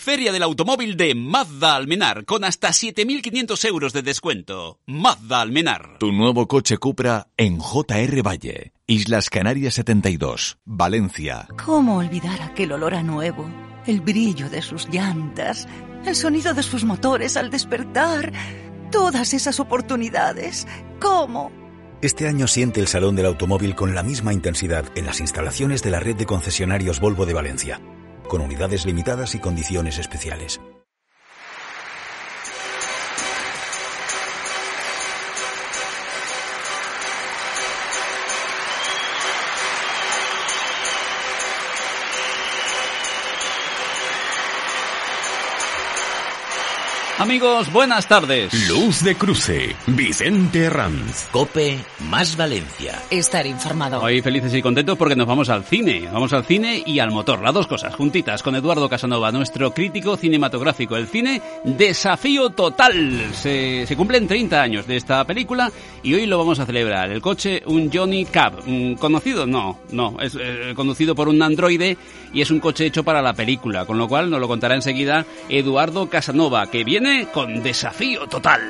[0.00, 4.78] Feria del Automóvil de Mazda Almenar, con hasta 7.500 euros de descuento.
[4.86, 5.98] Mazda Almenar.
[5.98, 11.48] Tu nuevo coche Cupra en JR Valle, Islas Canarias 72, Valencia.
[11.64, 13.50] ¿Cómo olvidar aquel olor a nuevo?
[13.86, 15.66] El brillo de sus llantas,
[16.06, 18.32] el sonido de sus motores al despertar,
[18.92, 20.68] todas esas oportunidades.
[21.00, 21.50] ¿Cómo?
[22.02, 25.90] Este año siente el Salón del Automóvil con la misma intensidad en las instalaciones de
[25.90, 27.80] la red de concesionarios Volvo de Valencia
[28.28, 30.60] con unidades limitadas y condiciones especiales.
[47.18, 48.68] Amigos, buenas tardes.
[48.68, 51.28] Luz de cruce, Vicente Herranz.
[51.32, 51.76] Cope
[52.08, 53.02] más Valencia.
[53.10, 54.00] Estar informado.
[54.00, 56.08] Hoy felices y contentos porque nos vamos al cine.
[56.12, 57.42] Vamos al cine y al motor.
[57.42, 60.96] Las dos cosas juntitas con Eduardo Casanova, nuestro crítico cinematográfico.
[60.96, 63.32] El cine, desafío total.
[63.32, 65.72] Se, se cumplen 30 años de esta película
[66.04, 67.10] y hoy lo vamos a celebrar.
[67.10, 68.62] El coche, un Johnny Cab.
[69.00, 69.44] ¿Conocido?
[69.44, 70.20] No, no.
[70.20, 71.98] Es eh, conducido por un androide
[72.32, 73.86] y es un coche hecho para la película.
[73.86, 78.60] Con lo cual nos lo contará enseguida Eduardo Casanova, que viene con desafío total.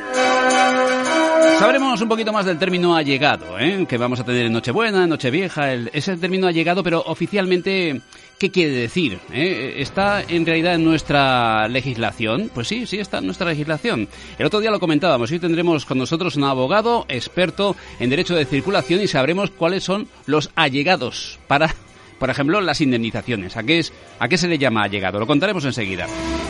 [1.59, 3.85] Sabremos un poquito más del término allegado, ¿eh?
[3.89, 5.73] que vamos a tener en Nochebuena, en Nochevieja.
[5.73, 8.01] El, término allegado, pero oficialmente,
[8.39, 9.19] ¿qué quiere decir?
[9.33, 9.75] ¿Eh?
[9.79, 12.49] ¿Está en realidad en nuestra legislación?
[12.55, 14.09] Pues sí, sí está en nuestra legislación.
[14.39, 15.33] El otro día lo comentábamos.
[15.33, 20.07] Hoy tendremos con nosotros un abogado experto en derecho de circulación y sabremos cuáles son
[20.27, 21.75] los allegados para
[22.19, 23.57] por ejemplo, las indemnizaciones.
[23.57, 25.19] ¿A qué, es, ¿A qué se le llama allegado?
[25.19, 26.07] Lo contaremos enseguida.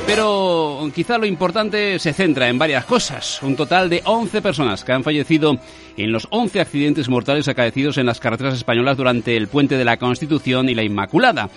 [0.06, 3.42] Pero quizá lo importante se centra en varias cosas.
[3.42, 5.58] Un total de 11 personas que han fallecido
[5.96, 9.98] en los 11 accidentes mortales acaecidos en las carreteras españolas durante el puente de la
[9.98, 11.50] Constitución y la Inmaculada.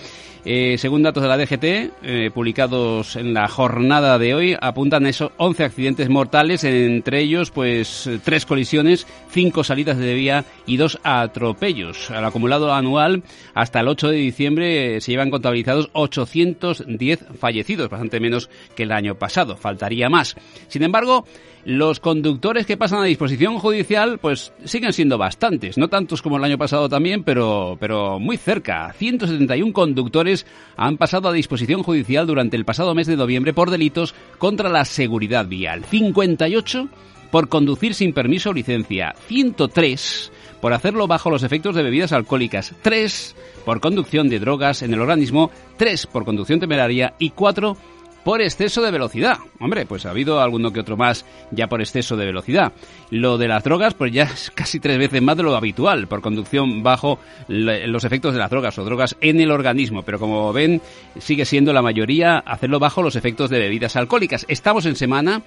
[0.44, 5.32] Eh, según datos de la DGT, eh, publicados en la jornada de hoy, apuntan esos
[5.38, 12.10] 11 accidentes mortales, entre ellos, pues, tres colisiones, cinco salidas de vía y dos atropellos.
[12.10, 18.20] Al acumulado anual, hasta el 8 de diciembre, eh, se llevan contabilizados 810 fallecidos, bastante
[18.20, 19.56] menos que el año pasado.
[19.58, 20.36] Faltaría más.
[20.68, 21.26] Sin embargo,
[21.66, 26.44] los conductores que pasan a disposición judicial pues siguen siendo bastantes, no tantos como el
[26.44, 28.92] año pasado también, pero, pero muy cerca.
[28.94, 30.46] 171 conductores
[30.78, 34.86] han pasado a disposición judicial durante el pasado mes de noviembre por delitos contra la
[34.86, 35.84] seguridad vial.
[35.86, 36.90] 58
[37.32, 39.16] por conducir sin permiso o licencia.
[39.28, 42.74] 103 por hacerlo bajo los efectos de bebidas alcohólicas.
[42.82, 43.36] 3
[43.66, 45.50] por conducción de drogas en el organismo.
[45.78, 47.78] 3 por conducción temeraria y 4
[48.24, 49.38] por exceso de velocidad.
[49.60, 52.74] Hombre, pues ha habido alguno que otro más ya por exceso de velocidad.
[53.10, 56.22] Lo de las drogas, pues ya es casi tres veces más de lo habitual, por
[56.22, 60.04] conducción bajo los efectos de las drogas o drogas en el organismo.
[60.04, 60.82] Pero como ven,
[61.20, 64.46] sigue siendo la mayoría hacerlo bajo los efectos de bebidas alcohólicas.
[64.48, 65.42] Estamos en semana,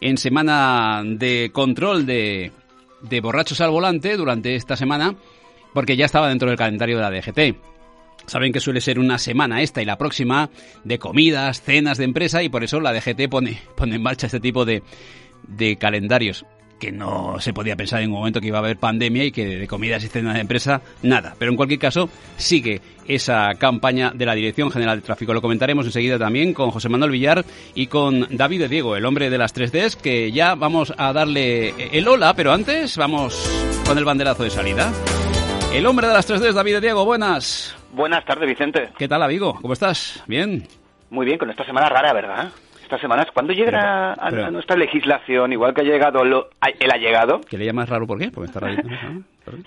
[0.00, 2.52] en semana de control de,
[3.02, 5.14] de borrachos al volante durante esta semana,
[5.74, 7.75] porque ya estaba dentro del calendario de la DGT.
[8.26, 10.50] Saben que suele ser una semana esta y la próxima
[10.84, 14.40] de comidas, cenas de empresa y por eso la DGT pone, pone en marcha este
[14.40, 14.82] tipo de,
[15.46, 16.44] de calendarios
[16.78, 19.46] que no se podía pensar en un momento que iba a haber pandemia y que
[19.46, 21.34] de comidas y cenas de empresa nada.
[21.38, 25.32] Pero en cualquier caso sigue esa campaña de la Dirección General de Tráfico.
[25.32, 27.44] Lo comentaremos enseguida también con José Manuel Villar
[27.74, 31.74] y con David de Diego, el hombre de las 3Ds, que ya vamos a darle
[31.96, 33.50] el hola, pero antes vamos
[33.86, 34.92] con el banderazo de salida.
[35.72, 37.76] El hombre de las 3Ds, David de Diego, buenas.
[37.92, 38.90] Buenas tardes, Vicente.
[38.96, 39.58] ¿Qué tal, amigo?
[39.60, 40.22] ¿Cómo estás?
[40.26, 40.66] ¿Bien?
[41.10, 42.48] Muy bien, con esta semana rara, ¿verdad?
[42.82, 46.48] Estas semanas, ¿cuándo llegará a, nuestra legislación, igual que ha llegado lo,
[46.78, 47.40] el allegado?
[47.40, 48.30] ¿Que le llamas raro por qué?
[48.30, 48.82] Porque está raro.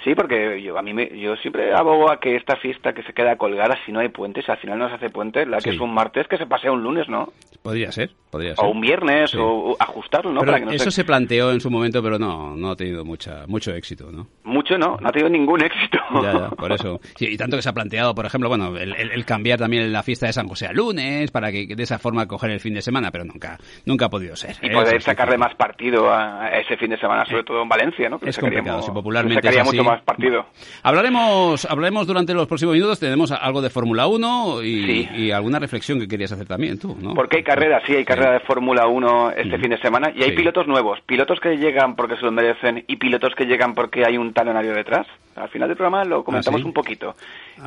[0.03, 3.13] Sí, porque yo a mí me, yo siempre abogo a que esta fiesta que se
[3.13, 5.79] queda colgada si no hay puentes, al final no se hace puente, la que es
[5.79, 7.31] un martes que se pasea un lunes, ¿no?
[7.61, 8.65] Podría ser, podría ser.
[8.65, 10.41] O un viernes, o ajustarlo, ¿no?
[10.41, 11.03] Para que eso se...
[11.03, 14.27] planteó en su momento, pero no, no ha tenido mucha, mucho éxito, ¿no?
[14.43, 15.97] Mucho no, no ha tenido ningún éxito.
[16.21, 16.99] Ya, ya, por eso.
[17.19, 20.33] y tanto que se ha planteado, por ejemplo, bueno, el, cambiar también la fiesta de
[20.33, 23.25] San José a lunes, para que de esa forma coger el fin de semana, pero
[23.25, 24.55] nunca, nunca ha podido ser.
[24.61, 24.71] Y ¿eh?
[24.71, 28.19] poder sacarle más partido a ese fin de semana, sobre todo en Valencia, ¿no?
[28.25, 30.45] es complicado, si popularmente mucho más partido.
[30.83, 36.07] Hablaremos, hablaremos durante los próximos minutos, tenemos algo de Fórmula 1 y, alguna reflexión que
[36.07, 37.13] querías hacer también tú, ¿no?
[37.13, 40.31] Porque hay carrera, sí, hay carrera de Fórmula 1 este fin de semana y hay
[40.31, 40.35] Sí.
[40.35, 44.17] pilotos nuevos, pilotos que llegan porque se lo merecen y pilotos que llegan porque hay
[44.17, 45.07] un talonario detrás.
[45.35, 46.67] Al final del programa lo comentamos ¿Ah, sí?
[46.67, 47.15] un poquito.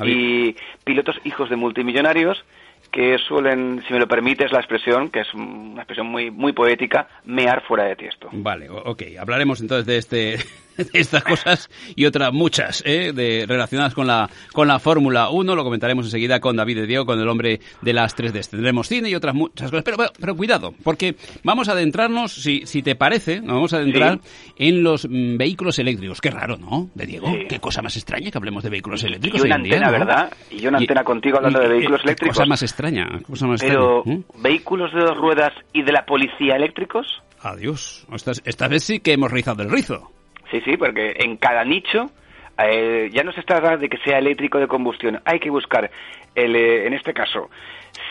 [0.04, 0.54] Y
[0.84, 2.44] pilotos hijos de multimillonarios
[2.90, 7.08] que suelen, si me lo permites la expresión, que es una expresión muy muy poética,
[7.24, 8.28] mear fuera de tiesto.
[8.32, 9.02] Vale, ok.
[9.18, 10.36] Hablaremos entonces de este
[10.76, 13.12] de estas cosas y otras muchas ¿eh?
[13.14, 15.54] de, relacionadas con la con la Fórmula 1.
[15.54, 18.50] Lo comentaremos enseguida con David de Diego, con el hombre de las 3D.
[18.50, 19.84] Tendremos cine y otras muchas cosas.
[19.84, 21.14] Pero, pero, pero cuidado, porque
[21.44, 24.20] vamos a adentrarnos, si, si te parece, nos vamos a adentrar
[24.56, 26.20] en los mm, vehículos eléctricos.
[26.20, 26.90] Qué raro, ¿no?
[26.94, 27.46] De Diego, Sí.
[27.48, 29.40] qué cosa más extraña que hablemos de vehículos Y eléctricos.
[29.42, 30.04] una hoy en día, antena, ¿no?
[30.06, 30.32] ¿verdad?
[30.50, 32.36] Y una antena contigo hablando de y- vehículos eléctricos.
[32.36, 34.18] Cosa más extraña, cosa más Pero, extraña.
[34.20, 34.24] ¿eh?
[34.38, 37.22] ¿vehículos de dos ruedas y de la policía eléctricos?
[37.40, 38.06] Adiós.
[38.12, 40.10] Esta, esta vez sí que hemos rizado el rizo.
[40.50, 42.10] Sí, sí, porque en cada nicho
[42.58, 45.20] eh, ya no se trata de que sea eléctrico de combustión.
[45.24, 45.90] Hay que buscar,
[46.34, 47.50] el, eh, en este caso,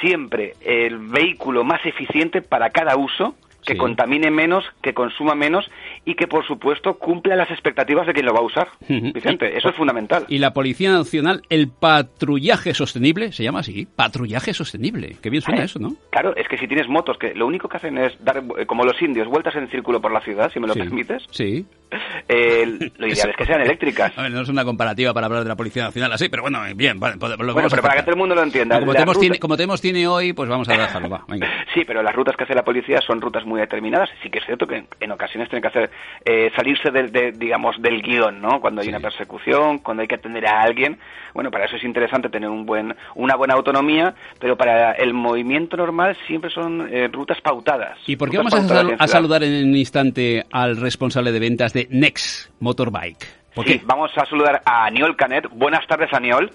[0.01, 3.35] siempre el vehículo más eficiente para cada uso,
[3.65, 3.77] que Sí.
[3.79, 5.69] contamine menos, que consuma menos
[6.05, 8.67] y que, por supuesto, cumpla las expectativas de quien lo va a usar.
[8.87, 10.25] Vicente, eso es fundamental.
[10.27, 15.15] Y la Policía Nacional, el patrullaje sostenible, se llama así, patrullaje sostenible.
[15.21, 15.93] Qué bien suena Eh, eso, ¿no?
[16.09, 18.83] Claro, es que si tienes motos que lo único que hacen es dar, eh, como
[18.83, 20.79] los indios, vueltas en círculo por la ciudad, si me lo Sí.
[20.79, 21.65] permites, Sí.
[22.29, 24.11] eh, lo ideal es que sean eléctricas.
[24.17, 26.59] A ver, no es una comparativa para hablar de la Policía Nacional así, pero bueno,
[26.75, 28.75] bien, vale, lo Bueno, pero para que todo el mundo lo entienda.
[28.75, 31.47] No, como, tenemos rutas- tiene, como tenemos tiene hoy, pues vamos a dejarlo, va, venga.
[31.73, 34.09] Sí, pero las rutas que hace la policía son rutas muy determinadas.
[34.23, 35.91] Sí que es cierto que en, en ocasiones tienen que hacer
[36.23, 38.61] eh, salirse del, de, digamos, del guion, ¿no?
[38.61, 38.89] Cuando hay Sí.
[38.89, 40.97] una persecución, cuando hay que atender a alguien.
[41.33, 45.77] Bueno, para eso es interesante tener un buen, una buena autonomía, pero para el movimiento
[45.77, 47.97] normal siempre son eh, rutas pautadas.
[48.07, 51.73] ¿Y por qué vamos a, sal- a saludar en un instante al responsable de ventas
[51.73, 53.25] de Next Motorbike?
[53.55, 55.45] ¿Por Sí, vamos a saludar a Aniol Canet.
[55.51, 56.51] Buenas tardes, Aniol.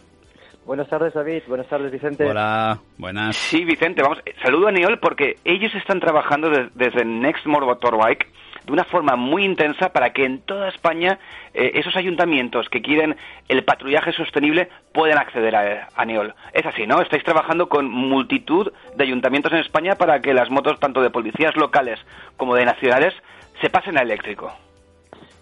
[0.67, 1.43] Buenas tardes, David.
[1.47, 2.25] Buenas tardes, Vicente.
[2.25, 3.37] Hola, buenas.
[3.37, 4.19] Sí, Vicente, vamos.
[4.43, 8.27] Saludo a Niol porque ellos están trabajando de- desde Next Motorbike
[8.65, 11.21] de una forma muy intensa para que en toda España
[11.55, 13.17] eh, esos ayuntamientos que quieren
[13.49, 16.35] el patrullaje sostenible puedan acceder a, a Neol.
[16.53, 17.01] Es así, ¿no?
[17.01, 21.55] Estáis trabajando con multitud de ayuntamientos en España para que las motos, tanto de policías
[21.57, 22.01] locales
[22.37, 23.15] como de nacionales,
[23.61, 24.53] se pasen a eléctrico.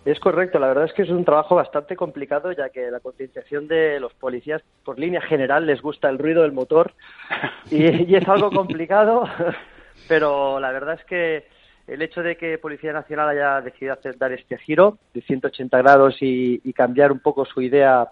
[0.05, 3.67] Es correcto, la verdad es que es un trabajo bastante complicado ya que la concienciación
[3.67, 6.93] de los policías por línea general les gusta el ruido del motor
[7.71, 9.25] y, y es algo complicado,
[10.09, 11.47] pero la verdad es que
[11.87, 16.17] el hecho de que Policía Nacional haya decidido hacer, dar este giro de 180 grados
[16.21, 18.09] y, y cambiar un poco su idea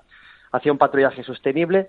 [0.51, 1.89] hacia un patrullaje sostenible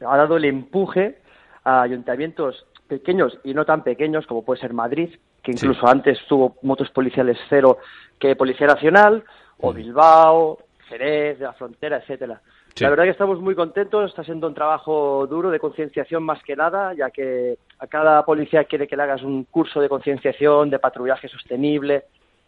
[0.00, 1.18] ha dado el empuje
[1.64, 5.10] a ayuntamientos pequeños y no tan pequeños como puede ser Madrid,
[5.42, 7.78] que incluso antes tuvo motos policiales cero
[8.18, 9.24] que Policía Nacional,
[9.58, 10.58] o Bilbao,
[10.88, 12.40] Jerez, de la Frontera, etcétera.
[12.74, 12.82] Sí.
[12.84, 16.56] La verdad que estamos muy contentos, está siendo un trabajo duro de concienciación más que
[16.56, 20.80] nada, ya que a cada policía quiere que le hagas un curso de concienciación, de
[20.80, 22.04] patrullaje sostenible,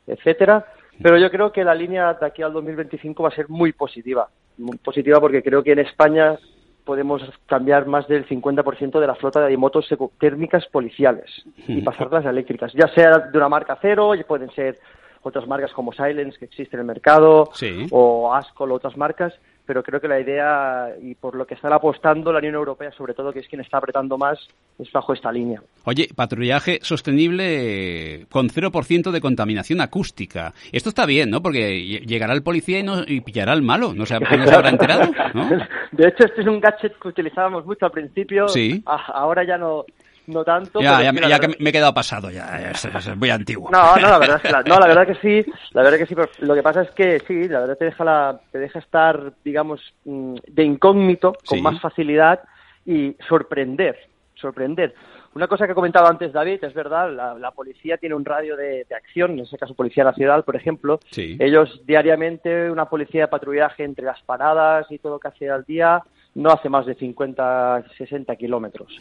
[0.06, 0.66] etcétera.
[1.00, 4.28] Pero yo creo que la línea de aquí al 2025 va a ser muy positiva.
[4.58, 6.38] Muy positiva porque creo que en España
[6.86, 9.86] podemos cambiar más del 50% de la flota de motos
[10.18, 14.78] térmicas policiales y pasarlas a eléctricas, ya sea de una marca cero, y pueden ser
[15.22, 17.86] otras marcas como Silence que existe en el mercado, Sí.
[17.90, 19.34] o Ascol o otras marcas,
[19.66, 23.14] pero creo que la idea y por lo que están apostando la Unión Europea, sobre
[23.14, 24.38] todo, que es quien está apretando más,
[24.78, 25.60] es bajo esta línea.
[25.84, 30.52] Oye, patrullaje sostenible con 0% de contaminación acústica.
[30.72, 31.42] Esto está bien, ¿no?
[31.42, 33.92] Porque ll- llegará el policía y, no, y pillará al malo.
[33.94, 35.48] No se, no se habrá enterado, ¿no?
[35.92, 38.48] De hecho, este es un gadget que utilizábamos mucho al principio.
[38.48, 38.82] Sí.
[38.86, 39.84] Ah, Ahora ya no,
[40.26, 40.80] no tanto.
[40.80, 43.16] Ya, ya, me- la ya verdad- que me he quedado pasado, ya, ya, es, es
[43.16, 43.70] muy antiguo.
[43.70, 46.06] No, no, la verdad, es que la, no, la verdad que sí, la verdad que
[46.06, 48.78] sí, pero lo que pasa es que sí, la verdad te deja, la, te deja
[48.78, 51.62] estar, digamos, mm, de incógnito, con Sí.
[51.62, 52.40] más facilidad
[52.84, 53.96] y sorprender,
[54.34, 54.94] sorprender.
[55.34, 58.56] Una cosa que ha comentado antes David, es verdad, la, la policía tiene un radio
[58.56, 60.98] de, de acción, en ese caso Policía Nacional, por ejemplo.
[61.10, 61.36] Sí.
[61.38, 65.64] Ellos diariamente, una policía de patrullaje entre las paradas y todo lo que hace al
[65.64, 66.02] día,
[66.36, 68.96] no hace más de 50, 60 kilómetros.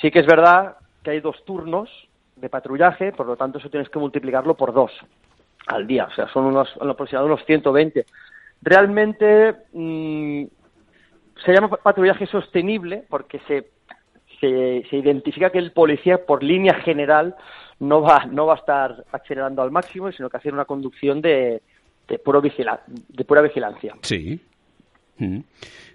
[0.00, 1.88] Sí que es verdad que hay dos turnos
[2.36, 4.90] de patrullaje, por lo tanto eso tienes que multiplicarlo por dos
[5.68, 8.04] al día, o sea, son unos, aproximadamente unos 120.
[8.62, 10.44] Realmente mm,
[11.44, 13.70] se llama pa- patrullaje sostenible porque se,
[14.40, 17.34] se, se identifica que el policía por línea general
[17.78, 21.62] no va, no va a estar acelerando al máximo, sino que hacer una conducción de,
[22.08, 23.94] de, puro vigila- de pura vigilancia.
[24.02, 24.40] Sí.
[25.18, 25.38] Mm.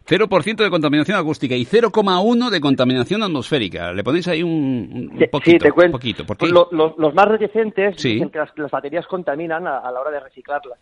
[0.06, 3.94] 0% de contaminación acústica y 0,1 de contaminación atmosférica.
[3.94, 5.52] Le ponéis ahí un, un Sí, poquito.
[5.52, 5.92] sí, te cuento.
[5.98, 6.26] poquito.
[6.26, 6.48] ¿Por qué?
[6.48, 8.14] Lo- lo- los más reticentes Sí.
[8.14, 10.80] dicen que las, las baterías contaminan a, a la hora de reciclarlas.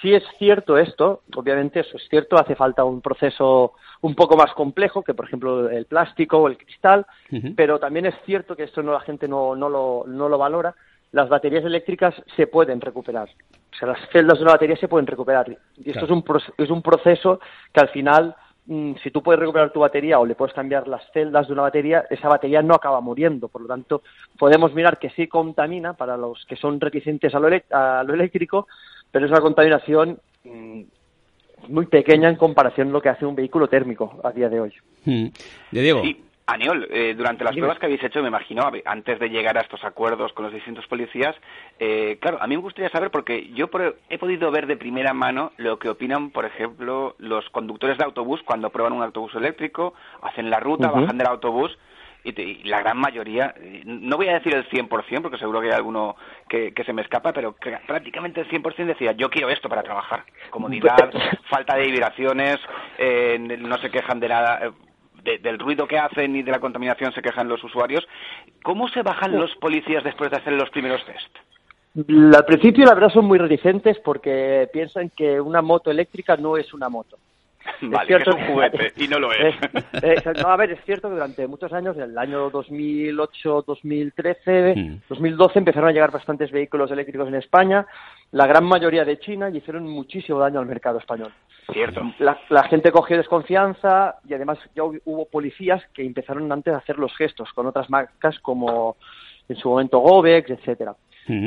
[0.00, 4.50] si es cierto esto, obviamente eso es cierto, hace falta un proceso un poco más
[4.54, 7.04] complejo que, por ejemplo, el plástico o el cristal,
[7.54, 10.74] pero también es cierto que esto no la gente no, no, lo, no lo valora.
[11.12, 13.28] Las baterías eléctricas se pueden recuperar.
[13.72, 15.50] O sea, las celdas de una batería se pueden recuperar.
[15.76, 16.24] Y esto es, un,
[16.56, 17.40] es un proceso
[17.74, 18.34] que al final
[18.66, 22.04] si tú puedes recuperar tu batería o le puedes cambiar las celdas de una batería,
[22.08, 23.48] esa batería no acaba muriendo.
[23.48, 24.02] Por lo tanto,
[24.38, 28.68] podemos mirar que sí contamina para los que son reticentes a lo, a lo eléctrico,
[29.10, 30.82] pero es una contaminación mm,
[31.68, 34.72] muy pequeña en comparación a lo que hace un vehículo térmico a día de hoy.
[35.04, 35.26] Mm.
[35.72, 36.02] ¿De Diego?
[36.02, 36.24] Sí.
[36.52, 39.84] Aniol, eh, durante las pruebas que habéis hecho, me imagino, antes de llegar a estos
[39.84, 41.36] acuerdos con los distintos policías,
[41.78, 43.68] eh, claro, a mí me gustaría saber, porque yo
[44.08, 48.40] he podido ver de primera mano lo que opinan, por ejemplo, los conductores de autobús
[48.44, 51.78] cuando prueban un autobús eléctrico, hacen la ruta, bajan del autobús
[52.24, 53.54] y, la gran mayoría,
[53.84, 56.16] no voy a decir el 100%, porque seguro que hay alguno
[56.48, 57.54] que, se me escapa, pero
[57.86, 60.24] prácticamente el 100% decía, yo quiero esto para trabajar.
[60.50, 61.10] Comodidad,
[61.48, 62.56] falta de vibraciones,
[62.98, 64.72] eh, no se quejan de nada.
[65.24, 68.06] Eh, del ruido que hacen y de la contaminación se quejan los usuarios.
[68.62, 71.36] ¿Cómo se bajan los policías después de hacer los primeros test?
[72.34, 76.72] Al principio, la verdad, son muy reticentes porque piensan que una moto eléctrica no es
[76.72, 77.18] una moto.
[77.82, 79.54] Vale, es, cierto, que es un juguete y no lo es.
[80.42, 85.58] no, a ver, es cierto que durante muchos años, en el año 2008, 2013, 2012,
[85.58, 87.86] empezaron a llegar bastantes vehículos eléctricos en España,
[88.32, 91.32] la gran mayoría de China, y hicieron muchísimo daño al mercado español.
[91.72, 92.02] Cierto.
[92.18, 97.16] La, gente cogió desconfianza y además ya hubo policías que empezaron antes a hacer los
[97.16, 98.96] gestos con otras marcas como
[99.48, 100.94] en su momento Gobex, etcétera.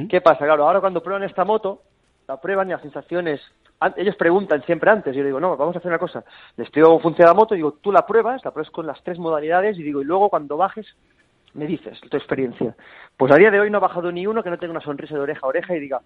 [0.10, 0.46] ¿Qué pasa?
[0.46, 1.82] Claro, ahora cuando prueban esta moto,
[2.27, 3.41] la prueban y la sensación es
[3.97, 6.23] ellos preguntan siempre antes, yo digo, no, vamos a hacer una cosa,
[6.57, 9.01] les explico cómo funciona la moto, y digo, tú la pruebas, la pruebas con las
[9.03, 10.87] tres modalidades, y digo, y luego cuando bajes,
[11.53, 12.75] me dices tu experiencia.
[13.17, 15.15] Pues a día de hoy no ha bajado ni uno que no tenga una sonrisa
[15.15, 16.01] de oreja a oreja y diga,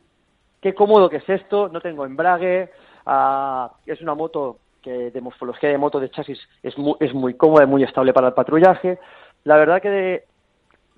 [0.61, 2.71] qué cómodo que es esto, no tengo embrague,
[3.05, 7.33] ah, es una moto que de morfología de moto de chasis es muy, es muy
[7.35, 8.99] cómoda y muy estable para el patrullaje.
[9.43, 10.23] La verdad que,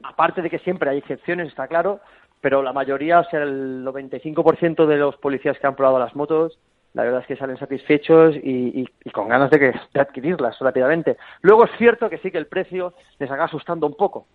[0.03, 1.99] aparte de que siempre hay excepciones, está claro,
[2.41, 6.58] pero la mayoría, o sea, el 95% de los policías que han probado las motos
[6.93, 11.17] la verdad es que salen satisfechos y, con ganas de, que, de adquirirlas rápidamente.
[11.41, 14.27] Luego es cierto que sí que el precio les haga asustando un poco.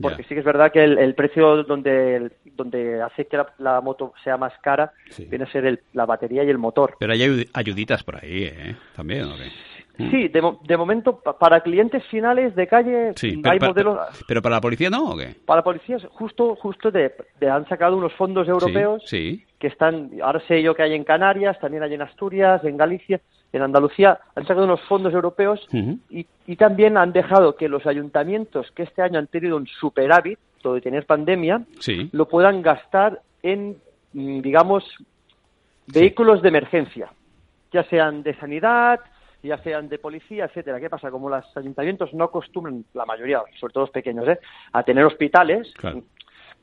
[0.00, 4.36] porque sí que es verdad que el, precio donde, donde hace que la, moto sea
[4.36, 4.92] más cara
[5.28, 6.96] viene a ser la batería y el motor.
[6.98, 8.76] Pero hay ayuditas por ahí, ¿eh?
[8.94, 9.36] También, ¿o
[10.10, 13.98] Sí, de, de, momento para clientes finales de calle hay modelos.
[14.26, 15.34] Pero, para la policía no o qué?
[15.44, 17.12] Para la policía justo justo de,
[17.50, 20.10] han sacado unos fondos europeos sí, que están.
[20.22, 23.20] Ahora sé yo que hay en Canarias, también hay en Asturias, en Galicia,
[23.52, 25.66] en Andalucía han sacado unos fondos europeos
[26.08, 30.38] y, y también han dejado que los ayuntamientos que este año han tenido un superávit,
[30.62, 31.62] todo de tener pandemia,
[32.12, 33.76] lo puedan gastar en
[34.12, 34.84] mm, digamos
[35.86, 37.10] vehículos de emergencia,
[37.72, 39.00] ya sean de sanidad
[39.42, 40.80] ya sean de policía, etcétera.
[40.80, 41.10] ¿Qué pasa?
[41.10, 44.38] Como los ayuntamientos no acostumbran, la mayoría, sobre todo los pequeños, ¿eh?
[44.72, 45.72] a tener hospitales,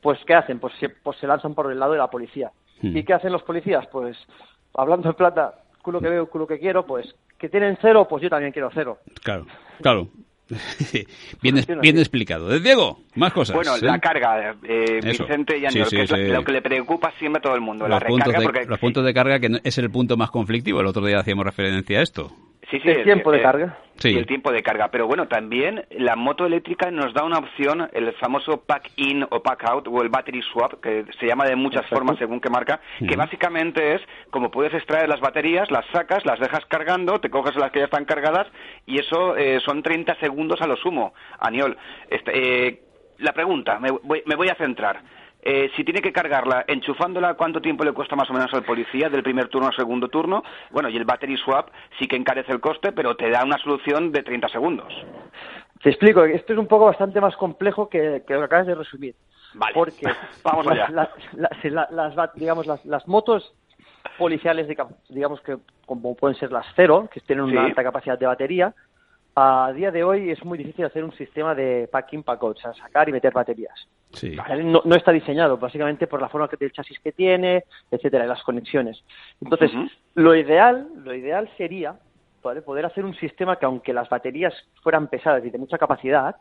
[0.00, 0.58] pues ¿qué hacen?
[0.58, 2.50] Pues se, pues se lanzan por el lado de la policía.
[2.80, 2.96] Hmm.
[2.96, 3.86] ¿Y qué hacen los policías?
[3.88, 4.16] Pues,
[4.74, 8.28] hablando en plata, culo que veo, culo que quiero, pues que tienen cero, pues yo
[8.28, 8.98] también quiero cero.
[9.22, 9.46] Claro,
[9.80, 10.08] claro.
[11.42, 12.52] bien, bien explicado.
[12.54, 13.54] ¿Eh, Diego, más cosas.
[13.54, 17.42] Bueno, la carga, eh, Vicente y Aníbal, que es lo que le preocupa siempre a
[17.42, 17.86] todo el mundo.
[17.86, 20.80] Los, la puntos, de, los puntos de carga, que es el punto más conflictivo.
[20.80, 22.32] El otro día hacíamos referencia a esto.
[22.70, 23.78] Sí, sí, el tiempo de carga.
[23.96, 24.16] Sí.
[24.16, 24.88] el tiempo de carga.
[24.92, 29.88] Pero bueno, también la moto eléctrica nos da una opción, el famoso pack-in o pack-out
[29.88, 33.94] o el battery swap, que se llama de muchas formas según qué marca, que básicamente
[33.94, 37.80] es como puedes extraer las baterías, las sacas, las dejas cargando, te coges las que
[37.80, 38.46] ya están cargadas
[38.86, 41.12] y eso eh, son 30 segundos a lo sumo.
[41.40, 41.76] Aniol,
[42.08, 42.82] este, eh,
[43.18, 45.02] la pregunta, me voy a centrar.
[45.50, 49.08] Eh, si tiene que cargarla enchufándola, ¿cuánto tiempo le cuesta más o menos al policía
[49.08, 50.42] del primer turno al segundo turno?
[50.70, 54.12] Bueno, y el battery swap sí que encarece el coste, pero te da una solución
[54.12, 54.92] de 30 segundos.
[55.82, 58.74] Te explico, esto es un poco bastante más complejo que, que lo que acabas de
[58.74, 59.14] resumir.
[59.54, 60.06] Vale, porque
[60.44, 60.90] vamos allá.
[60.90, 63.54] las, digamos, las, motos
[64.18, 64.68] policiales,
[65.08, 68.74] digamos que como pueden ser las cero, que tienen una alta capacidad de batería,
[69.34, 72.74] a día de hoy es muy difícil hacer un sistema de packing pack o sea,
[72.74, 73.88] sacar y meter baterías.
[74.64, 78.42] No, está diseñado, básicamente por la forma que del chasis que tiene, etcétera, y las
[78.42, 79.02] conexiones.
[79.40, 79.70] Entonces,
[80.14, 81.94] lo ideal, lo ideal sería
[82.40, 86.36] poder hacer un sistema que aunque las baterías fueran pesadas y de mucha capacidad,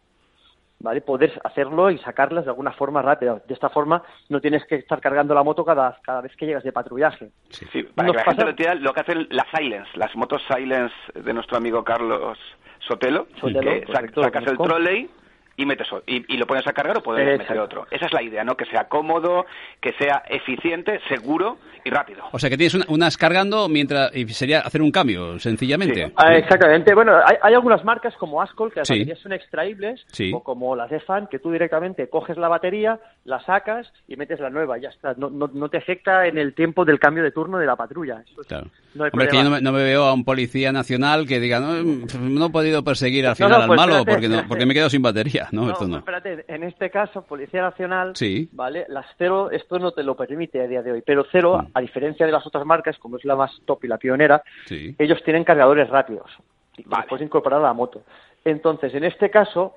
[0.80, 1.02] ¿vale?
[1.02, 3.42] Poder hacerlo y sacarlas de alguna forma rápida.
[3.48, 6.64] De esta forma no tienes que estar cargando la moto cada, cada vez que llegas
[6.64, 7.30] de patrullaje.
[7.50, 10.96] Sí, para que la gente lo, entienda, lo que hacen las Silence, las motos Silence
[11.14, 12.38] de nuestro amigo Carlos
[12.80, 15.10] Sotelo, que sacas el trolley
[15.58, 17.88] y metes y, y lo pones a cargar o puedes meter otro.
[17.92, 18.56] Esa es la idea, ¿no?
[18.56, 19.46] Que sea cómodo,
[19.82, 22.24] que sea eficiente, seguro y rápido.
[22.32, 26.12] O sea que tienes una- unas cargando mientras y sería hacer un cambio, sencillamente.
[26.16, 26.94] Ah, exactamente.
[26.94, 28.94] Bueno, hay, hay algunas marcas como Ascol que las Sí.
[29.00, 30.32] baterías son extraíbles, Sí.
[30.34, 34.40] o como las de Fan, que tú directamente coges la batería, la sacas y metes
[34.40, 35.16] la nueva, ya está.
[35.18, 38.22] No, no, no te afecta en el tiempo del cambio de turno de la patrulla.
[38.30, 38.68] Eso es- Claro.
[38.98, 41.26] No hay Hombre, es que yo no me, no me veo a un policía nacional
[41.28, 44.28] que diga, no, no he podido perseguir al final no, al pues malo espérate, porque,
[44.28, 44.48] no, espérate.
[44.50, 45.48] porque me he quedado sin batería.
[45.52, 45.98] No, No, esto no.
[45.98, 48.50] espérate, en este caso, Policía Nacional, Sí.
[48.52, 48.86] ¿vale?
[48.90, 51.68] Las cero, esto no te lo permite a día de hoy, pero cero, Mm.
[51.74, 54.96] a diferencia de las otras marcas, como es la más top y la pionera, Sí.
[54.98, 56.30] ellos tienen cargadores rápidos
[56.78, 57.06] y Vale.
[57.08, 58.04] puedes incorporar a la moto.
[58.46, 59.74] Entonces, en este caso,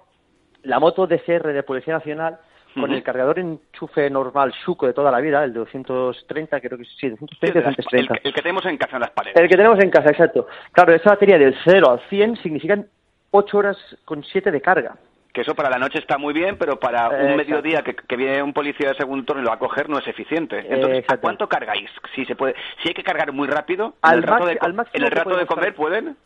[0.63, 2.39] la moto DCR de Policía Nacional,
[2.75, 6.85] con el cargador enchufe normal Shuko de toda la vida, el de 230, creo que
[6.85, 8.15] sí, Sí, 230, el, 230.
[8.25, 9.37] el que tenemos en casa en las paredes.
[9.41, 10.47] El que tenemos en casa, exacto.
[10.73, 12.87] Claro, esa batería del 0 al 100 significan
[13.31, 14.97] 8 horas con 7 de carga.
[15.33, 17.37] Que eso para la noche está muy bien, pero para un Exacto.
[17.37, 19.99] mediodía que, que viene un policía de segundo turno y lo va a coger no
[19.99, 20.59] es eficiente.
[20.69, 21.89] Entonces, ¿a cuánto cargáis?
[22.17, 24.75] Si se puede, si hay que cargar muy rápido, Al en el rato de, al
[24.93, 26.17] en el rato de comer pueden.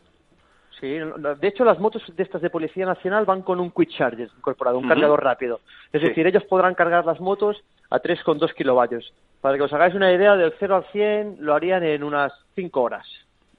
[0.85, 4.29] Sí, de hecho las motos de estas de Policía Nacional van con un quick charger
[4.37, 5.61] incorporado, un cargador rápido.
[5.91, 6.09] Es Sí.
[6.09, 7.57] decir, ellos podrán cargar las motos
[7.89, 9.15] a 3,2 kilovatios.
[9.41, 12.83] Para que os hagáis una idea, del 0 al 100 lo harían en unas 5
[12.83, 13.07] horas.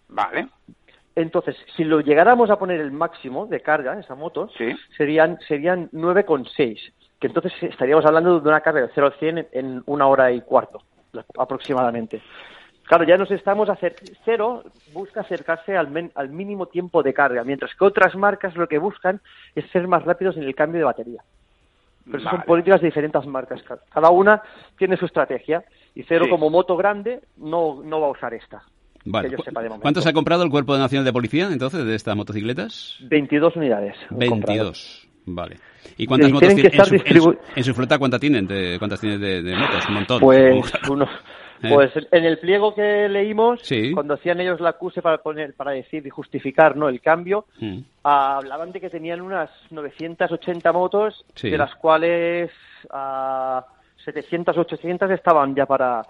[0.08, 0.50] Vale.
[1.16, 4.76] Entonces, si lo llegáramos a poner el máximo de carga, esa moto, Sí.
[4.96, 6.94] serían, serían 9,6.
[7.20, 10.32] Que entonces estaríamos hablando de una carga de 0 al 100 en, en una hora
[10.32, 10.80] y cuarto,
[11.40, 12.22] aproximadamente.
[12.88, 14.64] Claro, ya nos estamos hacer cero
[14.94, 18.78] busca acercarse al, men- al mínimo tiempo de carga, mientras que otras marcas lo que
[18.78, 19.20] buscan
[19.56, 21.22] es ser más rápidos en el cambio de batería.
[22.06, 22.48] Pero esas son Vale.
[22.48, 23.64] políticas de diferentes marcas.
[23.64, 24.40] Ca- Cada una
[24.78, 25.64] tiene su estrategia.
[25.96, 26.30] Y Cero Sí.
[26.30, 28.62] como moto grande no, no va a usar esta.
[29.08, 29.30] Vale.
[29.30, 29.82] que yo sepa de momento.
[29.84, 32.98] ¿Cuántos ha comprado el Cuerpo Nacional de Policía entonces de estas motocicletas?
[33.02, 33.96] 22 unidades.
[34.10, 34.64] han comprado.
[34.66, 35.08] 22.
[35.28, 35.58] Vale.
[35.98, 38.20] ¿Y cuántas motos tienen que tiene en su, estar en, su, en su flota cuántas
[38.20, 38.48] tienen?
[38.48, 39.88] de- ¿Cuántas tienen de, de motos?
[39.88, 40.20] Un montón.
[40.20, 41.10] Pues unos.
[41.62, 43.92] Pues en el pliego que leímos, Sí.
[43.94, 47.80] cuando hacían ellos la acuse para poner, para decir y justificar no el cambio, Mm.
[48.04, 51.50] ah, hablaban de que tenían unas 980 motos, Sí.
[51.50, 52.52] de las cuales
[52.92, 53.66] ah,
[54.04, 56.04] 700 800 estaban ya para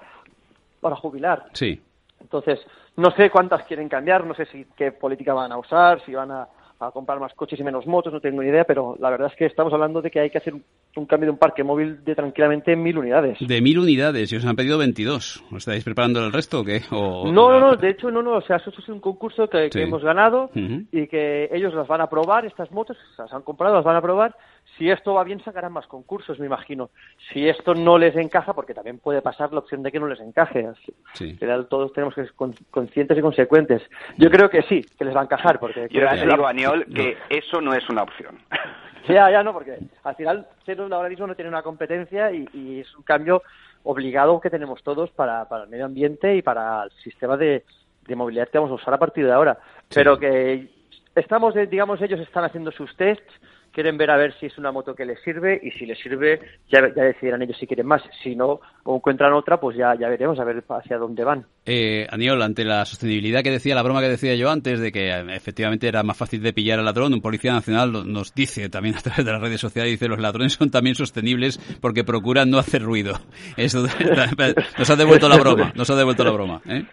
[0.81, 1.45] para jubilar.
[1.53, 1.81] Sí.
[2.21, 2.59] Entonces,
[2.97, 6.31] no sé cuántas quieren cambiar, no sé si qué política van a usar, si van
[6.31, 6.47] a,
[6.79, 9.35] a comprar más coches y menos motos, no tengo ni idea, pero la verdad es
[9.37, 12.15] que estamos hablando de que hay que hacer un, cambio de un parque móvil de
[12.15, 13.37] tranquilamente mil unidades.
[13.39, 15.43] De mil unidades y os han pedido 22.
[15.51, 16.81] ¿Os estáis preparando el resto o qué?
[16.91, 19.69] O- No, no, no, de hecho no, no, o sea, eso es un concurso que,
[19.75, 20.49] hemos ganado
[20.91, 24.01] y que ellos las van a probar, estas motos, las han comprado, las van a
[24.01, 24.35] probar.
[24.77, 26.89] Si esto va bien, sacarán más concursos, me imagino.
[27.31, 30.19] Si esto no les encaja, porque también puede pasar la opción de que no les
[30.19, 30.67] encaje.
[31.13, 31.37] Sí.
[31.69, 33.81] Todos tenemos que ser con- conscientes y consecuentes.
[34.17, 35.87] Yo creo que sí, que les va a encajar, porque...
[35.89, 35.99] Yo
[36.35, 36.47] digo,
[36.93, 38.39] Que eso no es una opción.
[39.07, 42.79] Ya, ya, no, porque al final Cero ahora mismo no tiene una competencia y, y
[42.79, 43.43] es un cambio
[43.83, 47.63] obligado que tenemos todos para, para el medio ambiente y para el sistema de,
[48.07, 49.57] de movilidad que vamos a usar a partir de ahora.
[49.93, 50.69] Pero que
[51.15, 53.31] estamos, eh, digamos, ellos están haciendo sus tests,
[53.71, 56.39] quieren ver a ver si es una moto que les sirve y si les sirve
[56.69, 58.01] ya, ya decidirán ellos si quieren más.
[58.23, 61.45] Si no, o encuentran otra, pues ya, ya veremos a ver hacia dónde van.
[61.65, 65.09] Eh, Aniol, ante la sostenibilidad que decía, la broma que decía yo antes, de que
[65.09, 68.95] eh, efectivamente era más fácil de pillar al ladrón, un policía nacional nos dice también
[68.95, 72.57] a través de las redes sociales, dice los ladrones son también sostenibles porque procuran no
[72.59, 73.19] hacer ruido.
[73.57, 73.85] Eso
[74.77, 76.61] nos ha devuelto la broma, nos ha devuelto la broma.
[76.67, 76.85] ¿eh?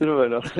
[0.00, 0.40] bueno.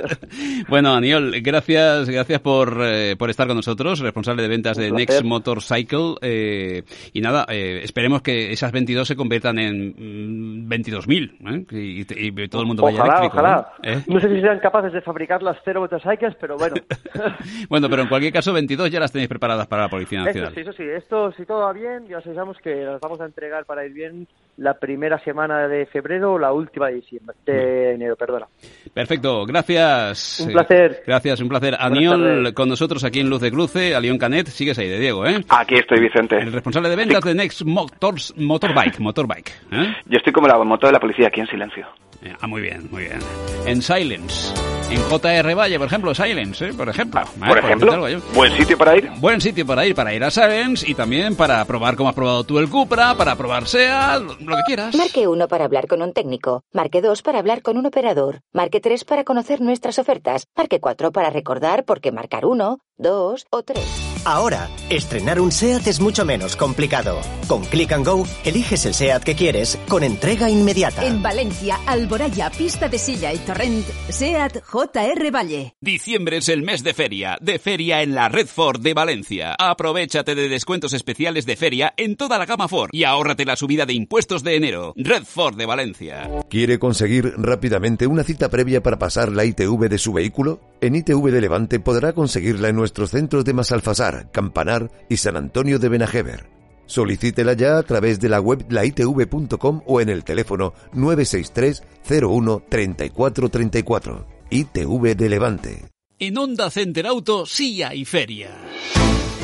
[0.69, 4.91] Bueno, Aniol, gracias, gracias por, eh, por estar con nosotros, responsable de ventas de.
[4.91, 6.15] Next Motorcycle.
[6.23, 12.05] eh, y nada, eh, esperemos que esas 22 se conviertan en mm, 22.000 ¿eh?
[12.17, 13.39] y, y todo el mundo vaya eléctrico.
[13.39, 13.58] ojalá.
[13.83, 13.93] ¿Eh?
[13.95, 14.03] ¿Eh?
[14.07, 16.77] No sé si serán capaces de fabricar las cero motorcycles, pero bueno.
[17.69, 20.55] Bueno, pero en cualquier caso, 22 ya las tenéis preparadas para la Policía Eso Nacional.
[20.55, 20.83] sí, eso sí.
[20.85, 23.93] Esto, si todo va bien, ya os avisamos que las vamos a entregar para ir
[23.93, 28.47] bien la primera semana de febrero o la última de diciembre, de enero, perdona.
[28.93, 30.41] Perfecto, gracias.
[30.41, 31.03] Un placer.
[31.07, 31.77] Gracias, un placer.
[31.79, 35.27] Aniol con nosotros aquí en Luz de Cruce, a León Canet, sigues ahí de Diego,
[35.27, 35.45] ¿eh?
[35.49, 36.37] Aquí estoy, Vicente.
[36.37, 39.51] El responsable de ventas de Next Motors, Motorbike, Motorbike.
[39.73, 39.95] ¿eh?
[40.07, 41.87] Yo estoy como la moto de la policía aquí en silencio.
[42.23, 43.19] Eh, Ah, muy bien, muy bien.
[43.67, 44.53] En Silence.
[44.91, 46.73] En JR Valle, por ejemplo, Silence, ¿eh?
[46.75, 47.21] por ejemplo.
[47.21, 47.47] ¿eh?
[47.47, 49.11] Por ejemplo, buen sitio para ir.
[49.19, 52.45] Buen sitio para ir, para ir a Silence y también para probar como has probado
[52.45, 54.95] tú el Cupra, para probar SEA, lo que quieras.
[54.95, 56.63] Marque 1 para hablar con un técnico.
[56.73, 58.41] Marque 2 para hablar con un operador.
[58.53, 60.47] Marque 3 para conocer nuestras ofertas.
[60.57, 64.08] Marque 4 para recordar por qué marcar 1, 2 o 3.
[64.25, 67.21] Ahora, estrenar un SEAT es mucho menos complicado.
[67.47, 71.05] Con Click and Go, eliges el SEAT que quieres con entrega inmediata.
[71.05, 75.75] En Valencia, Alboraya, Pista de Silla y Torrent, SEAT JR Valle.
[75.81, 79.55] Diciembre es el mes de feria, de feria en la Red Ford de Valencia.
[79.59, 83.87] Aprovechate de descuentos especiales de feria en toda la gama Ford y ahórrate la subida
[83.87, 84.93] de impuestos de enero.
[84.97, 86.29] Red Ford de Valencia.
[86.49, 90.61] ¿Quiere conseguir rápidamente una cita previa para pasar la ITV de su vehículo?
[90.81, 95.79] En ITV de Levante podrá conseguirla en nuestros centros de Masalfasar, Campanar y San Antonio
[95.79, 96.59] de Benajever.
[96.87, 101.83] Solicítela ya a través de la web laitv.com o en el teléfono 963
[102.23, 104.27] 01 34 34.
[104.51, 105.85] ITV de Levante.
[106.19, 108.51] En Honda Center Auto sí hay feria.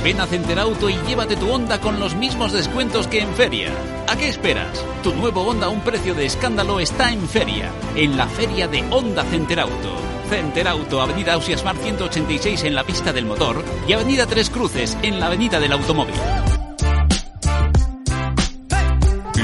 [0.02, 3.70] Ven a Center Auto y llévate tu Honda con los mismos descuentos que en feria.
[4.08, 4.84] ¿A qué esperas?
[5.02, 8.82] Tu nuevo Honda a un precio de escándalo está en feria, en la feria de
[8.90, 10.13] Honda Center Auto.
[10.28, 15.20] Center Auto, Avenida Ausiasmar 186 en la pista del motor y Avenida Tres Cruces en
[15.20, 16.14] la Avenida del Automóvil.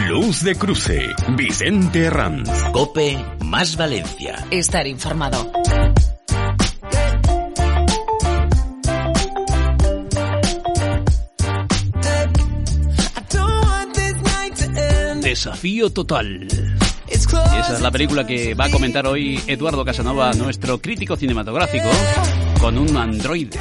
[0.09, 2.51] Luz de cruce, Vicente Ranz.
[2.73, 4.45] Cope más Valencia.
[4.51, 5.53] Estar informado.
[15.23, 16.49] Desafío total.
[17.11, 21.89] Esa es la película que va a comentar hoy Eduardo Casanova, nuestro crítico cinematográfico,
[22.61, 23.59] con un androide.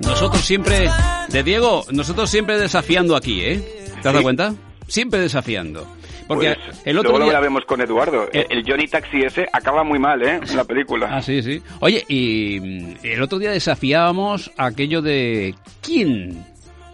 [0.00, 0.88] Nosotros siempre,
[1.28, 3.84] de Diego, nosotros siempre desafiando aquí, ¿eh?
[3.86, 4.54] ¿Te has dado cuenta?
[4.88, 5.86] Siempre desafiando.
[6.26, 7.34] Porque Pues, el otro luego día...
[7.34, 8.28] lo vemos con Eduardo.
[8.32, 10.40] Eh, el Johnny Taxi ese acaba muy mal, ¿eh?
[10.54, 11.08] La película.
[11.10, 11.62] Ah, sí, sí.
[11.80, 16.44] Oye, y mm, el otro día desafiábamos aquello de ¿quién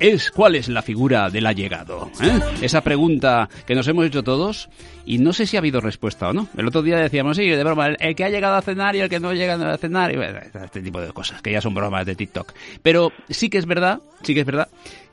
[0.00, 2.10] es, cuál es la figura del allegado?
[2.20, 2.40] ¿Eh?
[2.62, 4.68] Esa pregunta que nos hemos hecho todos
[5.04, 6.48] y no sé si ha habido respuesta o no.
[6.56, 9.08] El otro día decíamos, sí, de broma, el, que ha llegado a cenar y el
[9.08, 10.18] que no llega a cenar, y
[10.62, 12.52] este tipo de cosas, que ya son bromas de TikTok.
[12.82, 14.68] Pero sí que es verdad, sí que es verdad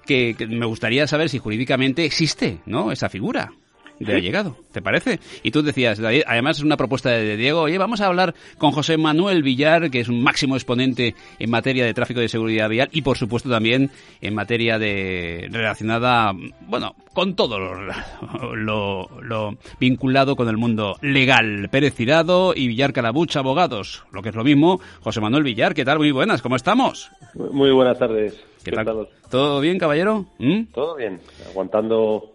[0.05, 2.91] que, que me gustaría saber si jurídicamente existe, ¿no?
[2.91, 3.51] Esa figura
[3.99, 4.11] de Sí.
[4.11, 5.19] allegado, ¿te parece?
[5.43, 8.97] Y tú decías, además es una propuesta de Diego, oye, vamos a hablar con José
[8.97, 13.01] Manuel Villar, que es un máximo exponente en materia de tráfico de seguridad vial y
[13.03, 16.33] por supuesto también en materia de relacionada,
[16.67, 21.69] bueno, con todo lo, lo- lo vinculado con el mundo legal.
[21.71, 24.79] Pérez Cirado y Villar Calabuch, abogados, lo que es lo mismo.
[25.01, 25.99] José Manuel Villar, ¿qué tal?
[25.99, 27.09] Muy buenas, ¿cómo estamos?
[27.33, 28.37] Muy buenas tardes.
[28.63, 29.07] ¿Qué tal?
[29.29, 30.25] ¿Todo bien, caballero?
[30.39, 30.63] ¿Mm?
[30.73, 32.31] Todo bien, aguantando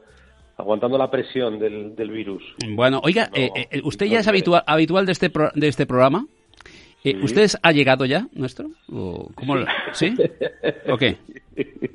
[0.60, 2.42] aguantando la presión del, del virus.
[2.70, 6.26] Bueno, oiga, eh, eh, usted ya es habitual, habitual de este pro- de este programa.
[7.02, 7.16] Eh, Sí.
[7.24, 8.66] ¿Usted ha llegado ya, nuestro?
[8.92, 10.14] ¿O cómo lo- ¿Sí?
[10.90, 11.16] ¿O qué?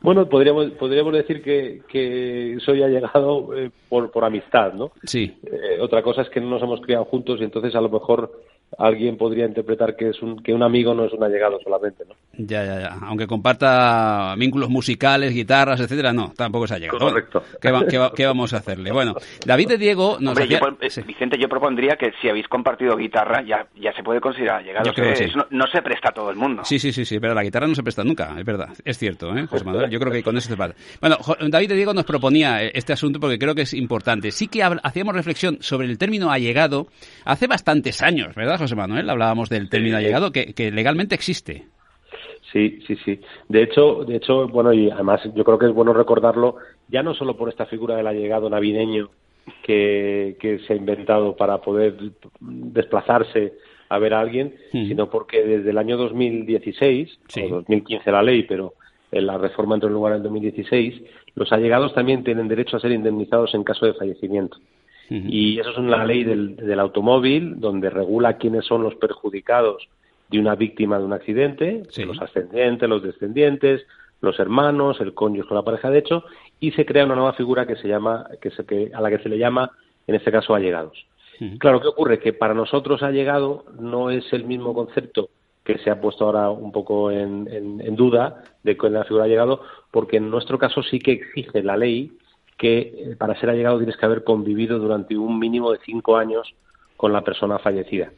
[0.00, 4.92] Bueno, podríamos podríamos decir que, que soy allegado eh, por, por amistad, ¿no?
[5.04, 5.36] Sí.
[5.44, 8.32] Eh, otra cosa es que no nos hemos criado juntos y entonces a lo mejor
[8.76, 12.14] alguien podría interpretar que es un que un amigo no es un allegado solamente, ¿no?
[12.40, 12.98] Ya, ya, ya.
[13.02, 16.98] Aunque comparta vínculos musicales, guitarras, etcétera, no, tampoco se ha llegado.
[16.98, 17.42] Correcto.
[17.60, 18.92] ¿Qué, va- qué va- qué vamos a hacerle?
[18.92, 22.46] Bueno, David de Diego nos Hombre, hacía- yo eh, Vicente, yo propondría que si habéis
[22.46, 24.86] compartido guitarra ya, ya se puede considerar allegado.
[24.86, 25.24] Yo creo que sí.
[25.24, 26.62] Eso no, no se presta a todo el mundo.
[26.64, 29.36] Sí, sí, sí, sí, pero la guitarra no se presta nunca, es verdad, es cierto,
[29.36, 29.90] ¿eh, José Manuel?
[29.90, 30.74] Yo creo que con eso se pasa.
[31.00, 31.16] Bueno,
[31.48, 34.30] David de Diego nos proponía eh, este asunto porque creo que es importante.
[34.30, 36.86] Sí que hacíamos reflexión sobre el término allegado
[37.24, 39.08] hace bastantes años, ¿verdad, José Manuel?
[39.08, 41.64] Hablábamos del término allegado que, que legalmente existe.
[42.52, 43.20] Sí, sí, sí.
[43.48, 46.56] De hecho, de hecho, bueno, y además yo creo que es bueno recordarlo,
[46.88, 49.10] ya no solo por esta figura del allegado navideño
[49.62, 51.96] que, que se ha inventado para poder
[52.40, 53.54] desplazarse
[53.88, 58.74] a ver a alguien, sino porque desde el año 2016, o 2015 la ley, pero
[59.10, 61.02] en la reforma entró en lugar en 2016,
[61.34, 64.58] los allegados también tienen derecho a ser indemnizados en caso de fallecimiento.
[65.10, 69.88] Y eso es una ley del, del automóvil donde regula quiénes son los perjudicados
[70.30, 73.86] de una víctima de un accidente, los ascendientes, los descendientes,
[74.20, 76.24] los hermanos, el cónyuge o la pareja de hecho,
[76.60, 79.20] y se crea una nueva figura que se llama, que se, que, a la que
[79.20, 79.70] se le llama,
[80.06, 81.06] en este caso, allegados.
[81.58, 82.18] Claro, ¿qué ocurre?
[82.18, 85.30] Que para nosotros allegado no es el mismo concepto
[85.64, 89.62] que se ha puesto ahora un poco en, en- en duda de la figura allegado,
[89.90, 92.12] porque en nuestro caso sí que exige la ley
[92.58, 92.78] que
[93.12, 96.52] eh, para ser allegado tienes que haber convivido durante un mínimo de cinco años
[96.96, 98.10] con la persona fallecida.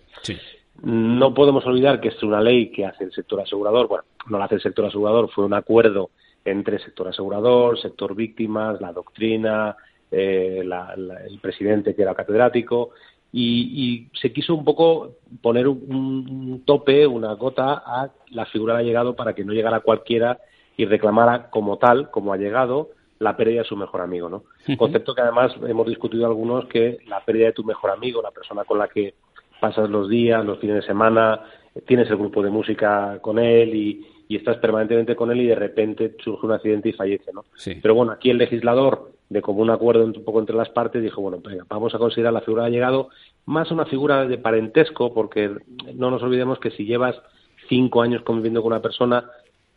[0.83, 4.47] No podemos olvidar que es una ley que hace el sector asegurador, bueno, no la
[4.47, 6.11] hace el sector asegurador, fue un acuerdo
[6.45, 9.77] entre sector asegurador, sector víctimas, la doctrina,
[10.11, 12.91] eh, la- la- el presidente que era catedrático,
[13.33, 18.75] y, y se quiso un poco poner un, un tope, una gota a la figura
[18.75, 20.39] de allegado para que no llegara cualquiera
[20.77, 22.89] y reclamara como tal, como allegado,
[23.21, 24.45] la pérdida de su mejor amigo, ¿no?
[24.77, 28.65] Concepto que además hemos discutido algunos que la pérdida de tu mejor amigo, la persona
[28.65, 29.15] con la que
[29.61, 31.41] pasas los días, los fines de semana,
[31.87, 35.55] tienes el grupo de música con él y, y estás permanentemente con él y de
[35.55, 37.45] repente surge un accidente y fallece, ¿no?
[37.83, 41.41] Pero bueno, aquí el legislador, de común acuerdo un poco entre las partes, dijo, bueno,
[41.45, 43.11] venga, vamos a considerar la figura de llegado
[43.45, 45.51] más una figura de parentesco, porque
[45.95, 47.21] no nos olvidemos que si llevas
[47.69, 49.31] cinco años conviviendo con una persona,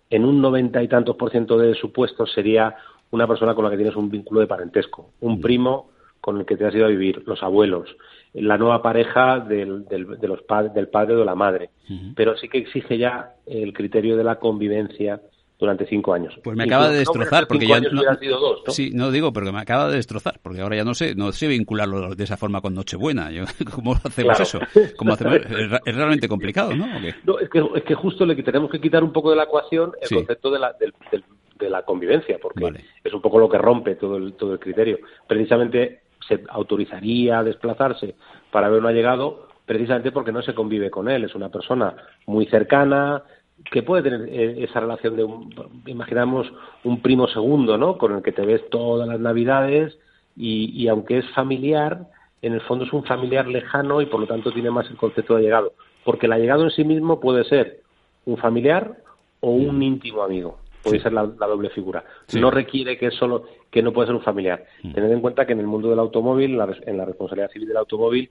[0.09, 2.75] en un noventa y tantos por ciento de su puesto sería
[3.13, 6.57] una persona con la que tienes un vínculo de parentesco, un primo con el que
[6.57, 7.95] te has ido a vivir, los abuelos,
[8.33, 10.39] la nueva pareja del, del, de los
[10.73, 11.69] del padre o de la madre.
[12.15, 15.21] Pero sí que exige ya el criterio de la convivencia
[15.59, 16.33] durante cinco años.
[16.43, 18.01] Pues me acaba de destrozar, porque ya no,
[18.69, 21.47] Sí, no digo, pero me acaba de destrozar, porque ahora ya no sé, no sé
[21.47, 23.29] vincularlo de esa forma con Nochebuena.
[23.29, 23.43] Yo,
[23.75, 24.59] ¿Cómo hacemos eso?
[24.97, 25.35] ¿Cómo hacemos?
[25.35, 26.87] Es, realmente complicado, ¿no?
[26.87, 29.91] no es, que, es que justo le tenemos que quitar un poco de la ecuación
[30.01, 30.75] el concepto de la,
[31.57, 34.99] de la convivencia, porque es un poco lo que rompe todo el, todo el criterio.
[35.27, 38.15] Precisamente se autorizaría a desplazarse
[38.51, 41.23] para ver un allegado precisamente porque no se convive con él.
[41.23, 43.23] Es una persona muy cercana,
[43.71, 45.53] que puede tener eh, esa relación de, un,
[45.85, 46.51] imaginamos,
[46.83, 47.97] un primo segundo, ¿no?
[47.97, 49.97] Con el que te ves todas las navidades
[50.35, 52.07] y, y, aunque es familiar,
[52.41, 55.35] en el fondo es un familiar lejano y por lo tanto tiene más el concepto
[55.35, 55.73] de allegado.
[56.03, 57.81] Porque el allegado en sí mismo puede ser
[58.25, 58.97] un familiar
[59.39, 60.57] o un íntimo amigo.
[60.83, 62.03] Puede ser la, doble figura.
[62.33, 64.65] No requiere que solo que no puede ser un familiar.
[64.83, 64.93] Mm.
[64.93, 68.29] Tened en cuenta que en el mundo del automóvil, en la responsabilidad civil del automóvil,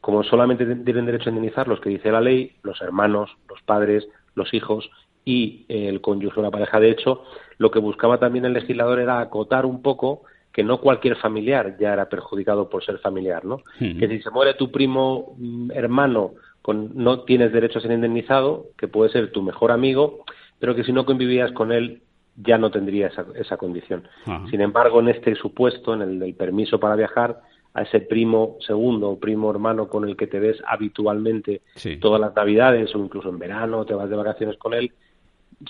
[0.00, 4.08] como solamente tienen derecho a indemnizar los que dice la ley, los hermanos, los padres,
[4.34, 4.90] los hijos
[5.24, 7.22] y el cónyuge o la pareja de hecho,
[7.58, 11.92] lo que buscaba también el legislador era acotar un poco que no cualquier familiar ya
[11.92, 13.62] era perjudicado por ser familiar, ¿no?
[13.78, 18.66] Que si se muere tu primo mm, hermano con, no tienes derecho a ser indemnizado,
[18.76, 20.24] que puede ser tu mejor amigo,
[20.62, 22.02] pero que si no convivías con él
[22.36, 24.06] ya no tendría esa, esa condición.
[24.48, 27.40] Sin embargo, en este supuesto, en el del permiso para viajar,
[27.74, 31.62] a ese primo segundo o primo hermano con el que te ves habitualmente
[32.00, 34.92] todas las navidades o incluso en verano te vas de vacaciones con él,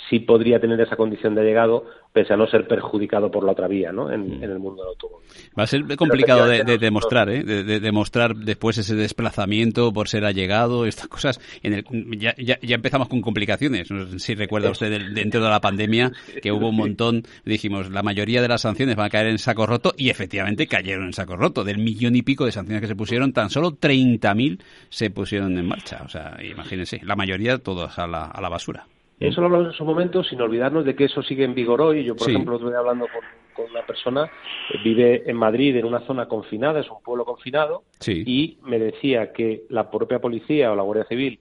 [0.08, 3.68] sí podría tener esa condición de llegado, pese a no ser perjudicado por la otra
[3.68, 4.10] vía, ¿no?
[4.10, 4.42] En, mm.
[4.42, 5.26] el mundo del automóvil.
[5.58, 7.42] Va a ser complicado de, demostrar, ¿eh?
[7.42, 11.40] De, demostrar después ese desplazamiento por ser allegado, estas cosas.
[11.62, 11.84] En el,
[12.18, 13.88] ya, ya, empezamos con complicaciones.
[14.18, 18.48] si recuerda usted dentro de la pandemia que hubo un montón, dijimos, la mayoría de
[18.48, 21.64] las sanciones van a caer en saco roto y efectivamente cayeron en saco roto.
[21.64, 25.66] Del millón y pico de sanciones que se pusieron, tan solo 30.000 se pusieron en
[25.66, 26.02] marcha.
[26.04, 28.86] O sea, imagínense, la mayoría todas a la, a la basura.
[29.28, 32.04] Eso lo hablamos en su momento sin olvidarnos de que eso sigue en vigor hoy.
[32.04, 33.22] Yo, por ejemplo, estoy hablando con,
[33.70, 34.30] una persona
[34.70, 39.32] que vive en Madrid, en una zona confinada, es un pueblo confinado, y me decía
[39.32, 41.38] que la propia policía o la Guardia Civil,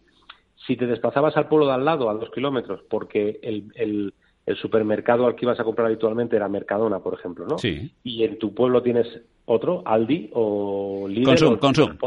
[0.67, 4.13] si te desplazabas al pueblo de al lado, a dos kilómetros, porque el, el,
[4.62, 7.56] supermercado al que ibas a comprar habitualmente era Mercadona, por ejemplo, ¿no?
[8.04, 9.08] Y en tu pueblo tienes
[9.46, 11.98] otro, Aldi o Lidl o Consum.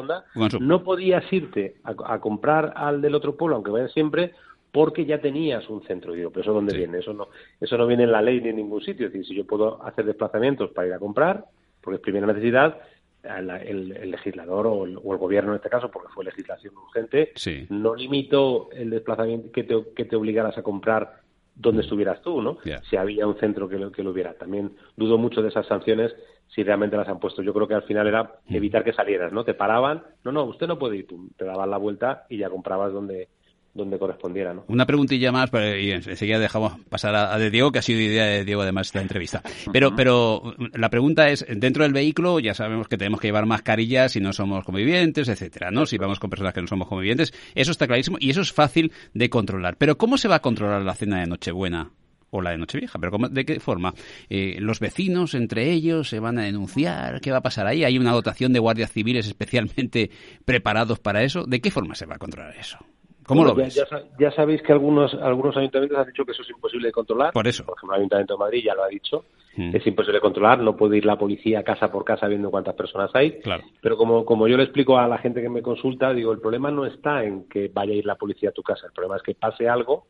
[0.61, 4.33] no podías irte a, a comprar al del otro pueblo, aunque vayas siempre,
[4.75, 6.13] porque ya tenías un centro.
[6.15, 6.99] Digo, pero eso dónde viene?
[6.99, 7.29] Eso no,
[7.61, 9.07] eso no viene en la ley ni en ningún sitio.
[9.07, 11.45] Es decir, si yo puedo hacer desplazamientos para ir a comprar,
[11.81, 12.81] porque es primera necesidad,
[13.23, 17.33] el, legislador o el, gobierno en este caso, porque fue legislación urgente,
[17.71, 21.21] no limitó el desplazamiento que te, que te obligaras a comprar
[21.55, 21.85] donde mm.
[21.85, 22.59] estuvieras tú, ¿no?
[22.91, 24.35] Si había un centro que lo, que lo hubiera.
[24.35, 26.13] También dudo mucho de esas sanciones
[26.49, 27.43] si realmente las han puesto.
[27.43, 28.57] Yo creo que al final era mm.
[28.57, 29.45] evitar que salieras, ¿no?
[29.45, 32.51] Te paraban, no, no, usted no puede ir, tú te daban la vuelta y ya
[32.51, 33.29] comprabas donde
[33.75, 34.55] donde correspondiera.
[34.55, 34.65] ¿no?
[34.69, 38.45] Una preguntilla más y enseguida dejamos pasar a, de Diego, que ha sido idea de
[38.45, 39.43] Diego además esta entrevista.
[39.73, 44.13] Pero, pero la pregunta es, dentro del vehículo ya sabemos que tenemos que llevar mascarillas
[44.13, 45.87] si no somos convivientes, etcétera, ¿no?
[45.87, 48.93] Si vamos con personas que no somos convivientes, eso está clarísimo y eso es fácil
[49.13, 49.77] de controlar.
[49.77, 51.91] Pero ¿cómo se va a controlar la cena de Nochebuena?
[52.37, 53.95] o la de Nochevieja, pero ¿de qué forma?
[54.29, 57.21] Eh, ¿Los vecinos entre ellos se van a denunciar?
[57.21, 57.85] ¿Qué va a pasar ahí?
[57.85, 60.11] ¿Hay una dotación de guardias civiles especialmente
[60.45, 61.45] preparados para eso?
[61.45, 62.79] ¿De qué forma se va a controlar eso?
[63.27, 63.75] ¿Cómo lo ves?
[64.19, 67.33] Ya, sabéis que algunos, algunos ayuntamientos han dicho que eso es imposible de controlar.
[67.33, 67.65] Por eso.
[67.65, 69.25] Por ejemplo, el Ayuntamiento de Madrid ya lo ha dicho.
[69.57, 69.77] Mm.
[69.77, 70.59] Es imposible de controlar.
[70.61, 73.41] No puede ir la policía casa por casa viendo cuántas personas hay.
[73.41, 73.65] Claro.
[73.81, 76.71] Pero como, como yo le explico a la gente que me consulta, digo, el problema
[76.71, 78.87] no está en que vaya a ir la policía a tu casa.
[78.87, 80.07] El problema es que pase algo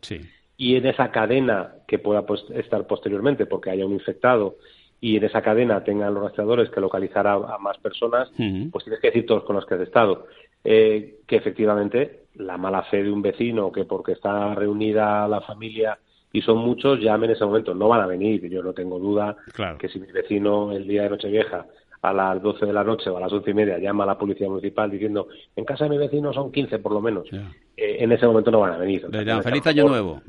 [0.56, 2.24] y en esa cadena que pueda
[2.54, 4.56] estar posteriormente porque haya un infectado
[5.00, 8.30] y en esa cadena tengan los rastreadores que localizar a, más personas,
[8.72, 10.26] pues tienes que decir todos con los que has estado.
[10.64, 15.98] Eh, que efectivamente la mala fe de un vecino que porque está reunida la familia
[16.32, 17.74] y son muchos, llame en ese momento.
[17.74, 19.36] No van a venir, yo no tengo duda
[19.78, 21.66] que si mi vecino el día de Nochevieja
[22.02, 24.18] a las 12 de la noche o a las once y media llama a la
[24.18, 28.12] policía municipal diciendo en casa de mi vecino son 15 por lo menos, eh, en
[28.12, 29.06] ese momento no van a venir.
[29.42, 30.20] feliz año nuevo.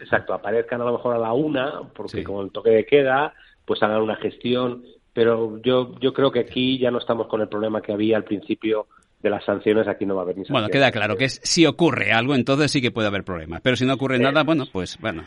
[0.00, 3.82] exacto, aparezcan a lo mejor a la una, porque con el toque de queda, pues
[3.82, 7.82] hagan una gestión, pero yo, yo creo que aquí ya no estamos con el problema
[7.82, 8.86] que había al principio
[9.24, 10.62] de las sanciones, aquí no va a haber ni sanciones.
[10.62, 13.62] Bueno, queda claro que es, si ocurre algo, entonces sí que puede haber problemas.
[13.62, 15.24] Pero si no ocurre nada, bueno, pues bueno,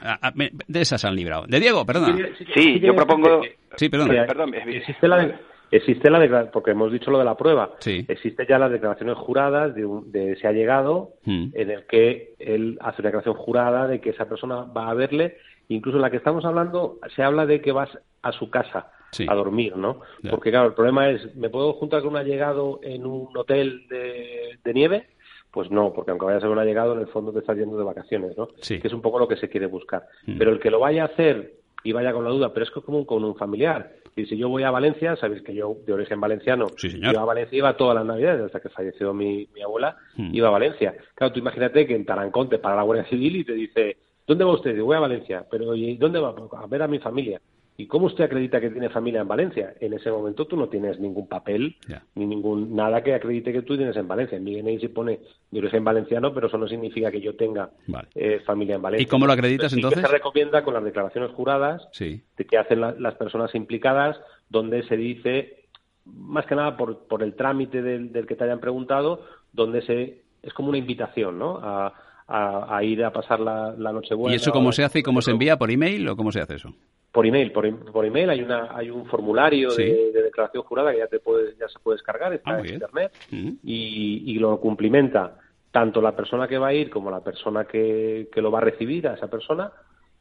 [0.68, 1.46] de esas han librado.
[1.48, 2.16] De Diego, perdona.
[2.54, 3.42] Sí, yo propongo...
[3.76, 4.10] Sí, perdón.
[4.10, 4.54] perdón.
[4.54, 5.40] Existe la,
[5.72, 9.86] existe la porque hemos dicho lo de la prueba, existe ya las declaraciones juradas de,
[10.06, 11.50] de se ha llegado Hmm.
[11.56, 15.38] en el que él hace una declaración jurada de que esa persona va a verle,
[15.70, 17.90] incluso en la que estamos hablando se habla de que vas
[18.22, 18.92] a su casa
[19.28, 20.02] a dormir, ¿no?
[20.30, 24.60] Porque claro, el problema es, ¿me puedo juntar con un allegado en un hotel de,
[24.64, 25.08] de nieve?
[25.50, 27.78] Pues no, porque aunque vaya a ser un allegado, en el fondo te estás yendo
[27.78, 28.50] de vacaciones, ¿no?
[28.62, 28.80] Sí.
[28.80, 30.04] Que es un poco lo que se quiere buscar.
[30.26, 30.38] Hmm.
[30.38, 31.54] Pero el que lo vaya a hacer
[31.84, 33.94] y vaya con la duda, pero es que como con un familiar.
[34.16, 37.14] Y si yo voy a Valencia, sabéis que yo, de origen valenciano, señor.
[37.14, 40.32] yo a Valencia iba todas las navidades, hasta que falleció mi, mi abuela, Hmm.
[40.34, 40.96] iba a Valencia.
[41.16, 44.44] Claro, tú imagínate que en Tarancón te para la Guardia Civil y te dice, ¿dónde
[44.44, 44.74] va usted?
[44.74, 45.46] Digo, voy a Valencia.
[45.50, 46.36] Pero ¿y dónde va?
[46.36, 47.42] "Pues A ver a mi familia.
[47.80, 49.76] ¿Y cómo usted acredita que tiene familia en Valencia?
[49.80, 51.76] En ese momento tú no tienes ningún papel
[52.16, 54.36] ni ningún nada que acredite que tú tienes en Valencia.
[54.36, 55.20] En mi DNI se pone
[55.52, 57.70] de origen valenciano, pero eso no significa que yo tenga
[58.16, 59.04] eh, familia en Valencia.
[59.04, 60.02] ¿Y cómo lo acreditas, sí que entonces?
[60.02, 62.24] se recomienda con las declaraciones juradas Sí.
[62.36, 65.66] de que hacen la- las personas implicadas, donde se dice,
[66.06, 69.22] más que nada por, por el trámite del, del que te hayan preguntado,
[69.54, 71.60] donde se es como una invitación, ¿no?
[71.62, 71.94] A,
[72.28, 74.34] a- a ir a pasar la, la Nochebuena.
[74.34, 75.58] ¿Y eso cómo se hace y cómo se envía?
[75.58, 76.74] ¿Por email o cómo se hace eso?
[77.12, 79.84] Por email, por, por email hay una hay un formulario Sí.
[79.84, 82.64] de, de declaración jurada que ya te puedes ya se puede descargar, está Ah, en
[82.64, 82.74] bien.
[82.76, 83.50] internet Mm.
[83.64, 85.38] y, y lo cumplimenta
[85.72, 88.62] tanto la persona que va a ir como la persona que, que lo va a
[88.62, 89.72] recibir a esa persona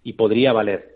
[0.02, 0.94] y podría valer.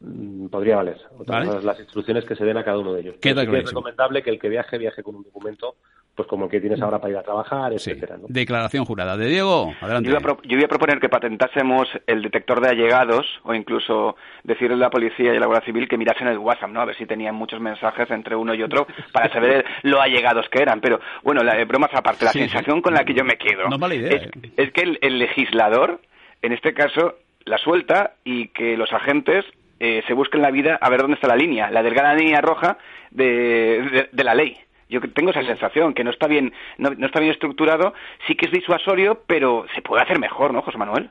[0.00, 0.96] Mm, Podría valer.
[1.16, 1.46] Otra Vale.
[1.46, 3.14] cosa es las instrucciones que se den a cada uno de ellos.
[3.20, 5.76] Queda sí que es recomendable que el que viaje viaje con un documento
[6.14, 8.26] pues como el que tienes ahora para ir a trabajar, etcétera, ¿no?
[8.28, 9.16] Declaración jurada.
[9.16, 10.06] De Diego, adelante.
[10.08, 13.54] Yo iba, a pro- yo iba a proponer que patentásemos el detector de allegados o
[13.54, 16.80] incluso decirle a la policía y a la Guardia Civil que mirasen el WhatsApp, ¿no?
[16.82, 20.60] A ver si tenían muchos mensajes entre uno y otro para saber lo allegados que
[20.60, 20.80] eran.
[20.82, 23.68] Pero bueno, la, eh, bromas aparte, la Sí, sensación con la que yo me quedo
[23.68, 24.50] No es mala idea, es, ¿eh?
[24.58, 26.00] es que el, el legislador,
[26.42, 27.14] en este caso,
[27.46, 29.44] la suelta y que los agentes
[29.80, 32.76] eh, se busquen la vida a ver dónde está la línea, la delgada línea roja
[33.10, 34.56] de, de- de la ley.
[34.92, 37.94] Yo que tengo esa sensación, que no está bien, no, no está bien estructurado,
[38.26, 41.10] sí que es disuasorio, pero se puede hacer mejor, ¿no, José Manuel?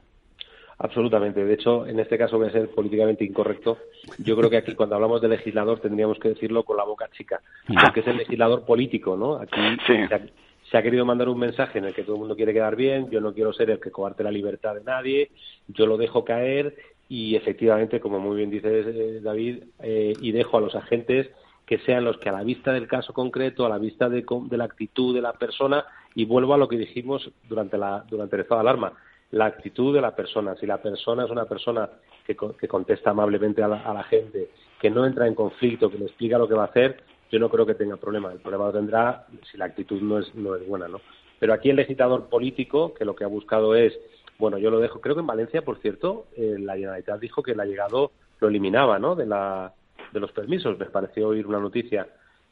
[0.77, 1.43] Absolutamente.
[1.43, 3.77] De hecho, en este caso voy a ser políticamente incorrecto.
[4.17, 7.39] Yo creo que aquí cuando hablamos de legislador tendríamos que decirlo con la boca chica,
[7.67, 9.35] porque es el legislador político, ¿no?
[9.35, 10.21] Aquí se, ha,
[10.69, 13.09] se ha querido mandar un mensaje en el que todo el mundo quiere quedar bien,
[13.11, 15.29] yo no quiero ser el que coarte la libertad de nadie,
[15.67, 16.75] yo lo dejo caer
[17.09, 21.29] y efectivamente, como muy bien dices eh, David, eh, y dejo a los agentes
[21.71, 24.57] que sean los que a la vista del caso concreto, a la vista de, de
[24.57, 28.41] la actitud de la persona, y vuelvo a lo que dijimos durante, la, durante el
[28.41, 28.91] estado de alarma,
[29.31, 30.53] la actitud de la persona.
[30.57, 31.89] Si la persona es una persona
[32.27, 34.49] que, que contesta amablemente a la, a la gente,
[34.81, 37.47] que no entra en conflicto, que le explica lo que va a hacer, yo no
[37.47, 38.33] creo que tenga problema.
[38.33, 40.99] El problema lo tendrá si la actitud no es, no es buena, ¿no?
[41.39, 43.97] Pero aquí el legislador político, que lo que ha buscado es,
[44.37, 47.53] bueno, yo lo dejo, creo que en Valencia, por cierto, eh, la Generalitat dijo que
[47.53, 49.15] el allegado lo eliminaba, ¿no?
[49.15, 49.71] De, la,
[50.11, 50.77] de los permisos.
[50.79, 52.07] Me pareció oír una noticia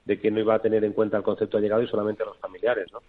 [0.06, 2.26] de que no iba a tener en cuenta el concepto de allegado y solamente a
[2.26, 3.00] los familiares, ¿no?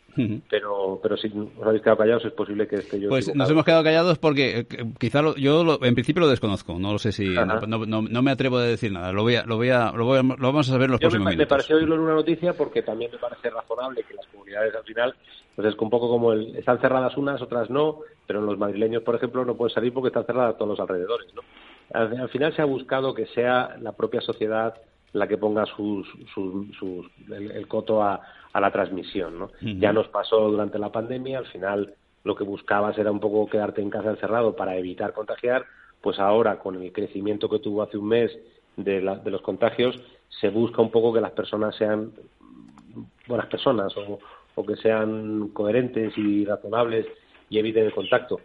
[0.51, 3.53] Pero, pero si os habéis quedado callados, es posible que esté yo Pues nos equivocado.
[3.53, 4.67] hemos quedado callados porque eh,
[4.99, 6.79] quizá lo- yo lo- en principio lo desconozco.
[6.79, 9.13] No lo sé si no, no, no- no me atrevo a decir nada.
[9.13, 11.01] Lo voy a, lo voy a, lo, voy a- lo vamos a saber en los
[11.01, 11.49] Yo me, próximos me minutos.
[11.49, 15.15] pareció oírlo en una noticia porque también me parece razonable que las comunidades al final,
[15.57, 19.03] pues es un poco como el, están cerradas unas, otras no, pero en los madrileños,
[19.05, 21.41] por ejemplo, no pueden salir porque están cerradas todos los alrededores, ¿no?
[21.93, 24.75] Al, al final se ha buscado que sea la propia sociedad
[25.13, 28.21] la que ponga sus, sus, sus- el, el coto a,
[28.53, 29.51] a la transmisión, ¿no?
[29.81, 33.81] Ya nos pasó durante la pandemia, al final lo que buscabas era un poco quedarte
[33.83, 35.65] en casa encerrado para evitar contagiar,
[36.01, 38.31] pues ahora con el crecimiento que tuvo hace un mes
[38.77, 39.99] de, la- de los contagios,
[40.29, 42.13] se busca un poco que las personas sean
[43.27, 44.19] buenas personas o,
[44.55, 47.07] o que sean coherentes y razonables
[47.49, 48.41] y eviten el contacto.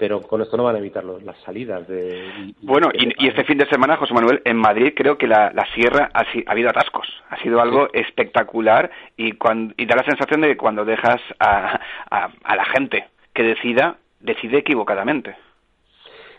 [0.00, 2.24] Pero con esto no van a evitar los- las salidas de...
[2.38, 5.52] y- Bueno, y, y este fin de semana, José Manuel, en Madrid creo que la,
[5.52, 7.06] la sierra ha, habido atascos.
[7.28, 11.78] Ha sido algo espectacular y, cuan- y da la sensación de que cuando dejas a,
[12.10, 15.36] a- a la gente que decida, decide equivocadamente.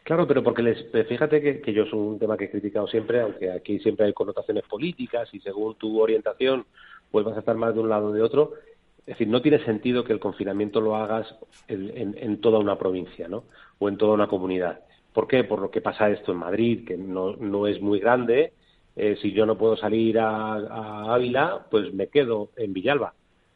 [0.03, 2.87] Claro, pero porque les, eh, fíjate que, que yo es un tema que he criticado
[2.87, 6.65] siempre, aunque aquí siempre hay connotaciones políticas y según tu orientación
[7.11, 8.53] pues vas a estar más de un lado o de otro.
[9.01, 11.35] Es decir, no tiene sentido que el confinamiento lo hagas
[11.67, 13.43] en, en- en toda una provincia, ¿no?
[13.79, 14.81] O en toda una comunidad.
[15.13, 15.43] ¿Por qué?
[15.43, 18.53] Por lo que pasa esto en Madrid, que no, no es muy grande.
[18.95, 23.13] Eh, si yo no puedo salir a, a Ávila, pues me quedo en Villalba.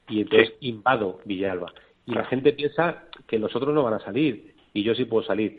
[0.09, 1.73] Y entonces invado Villalba.
[2.05, 5.23] Y la gente piensa que los otros no van a salir y yo sí puedo
[5.25, 5.57] salir.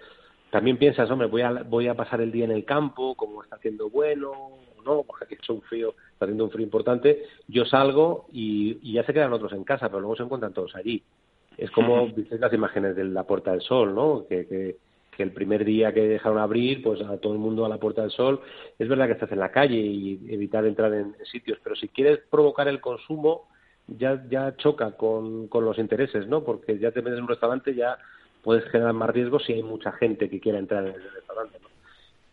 [0.51, 3.57] También piensas, hombre, voy a, voy a pasar el día en el campo, como está
[3.57, 4.33] haciendo bueno
[4.87, 8.95] no, porque aquí hecho un frío, está haciendo un frío importante, yo salgo y, y
[8.95, 11.03] ya se quedan otros en casa, pero luego se encuentran todos allí.
[11.59, 14.27] Es como, viste las imágenes de la Puerta del Sol, ¿no?
[14.29, 14.77] Que, que,
[15.17, 18.03] que el primer día que dejaron abrir, pues a todo el mundo a la Puerta
[18.03, 18.41] del Sol.
[18.79, 21.89] Es verdad que estás en la calle y evitar entrar en, en sitios, pero si
[21.89, 23.49] quieres provocar el consumo,
[23.87, 26.45] ya, ya choca con, con los intereses, ¿no?
[26.45, 27.97] Porque ya te metes en un restaurante, ya
[28.43, 31.76] puedes generar más riesgos si hay mucha gente que quiera entrar en el restaurante, ¿no?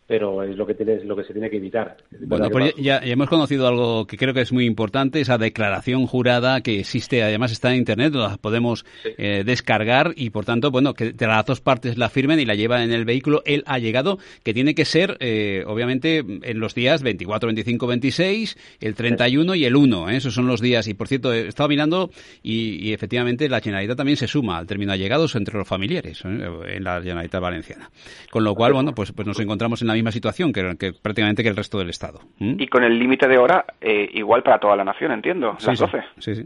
[0.06, 1.96] Pero es lo que tienes, lo que se tiene que evitar.
[2.20, 6.06] Bueno, pues ya, ya, hemos conocido algo que creo que es muy importante, esa declaración
[6.06, 9.10] jurada que existe, además está en internet, la podemos sí.
[9.16, 12.54] eh, descargar y por tanto, bueno, que de las dos partes la firmen y la
[12.54, 13.42] llevan en el vehículo.
[13.46, 18.58] Él ha llegado, que tiene que ser, eh, obviamente, en los días 24, 25, 26,
[18.80, 19.60] el 31 sí.
[19.60, 20.16] y el 1, ¿eh?
[20.16, 20.86] esos son los días.
[20.86, 22.10] Y por cierto, he estado mirando
[22.42, 26.48] y, y efectivamente la Generalitat también se suma al término allegados entre los familiares ¿eh?
[26.76, 27.90] en la Generalitat Valenciana.
[28.30, 31.42] Con lo cual, bueno, pues, pues nos encontramos en la misma situación que, que prácticamente
[31.42, 32.20] que el resto del Estado.
[32.38, 32.60] ¿Mm?
[32.60, 35.78] Y con el límite de hora eh, igual para toda la nación, entiendo, sí, las
[35.78, 35.98] 12.
[36.18, 36.44] Sí, sí.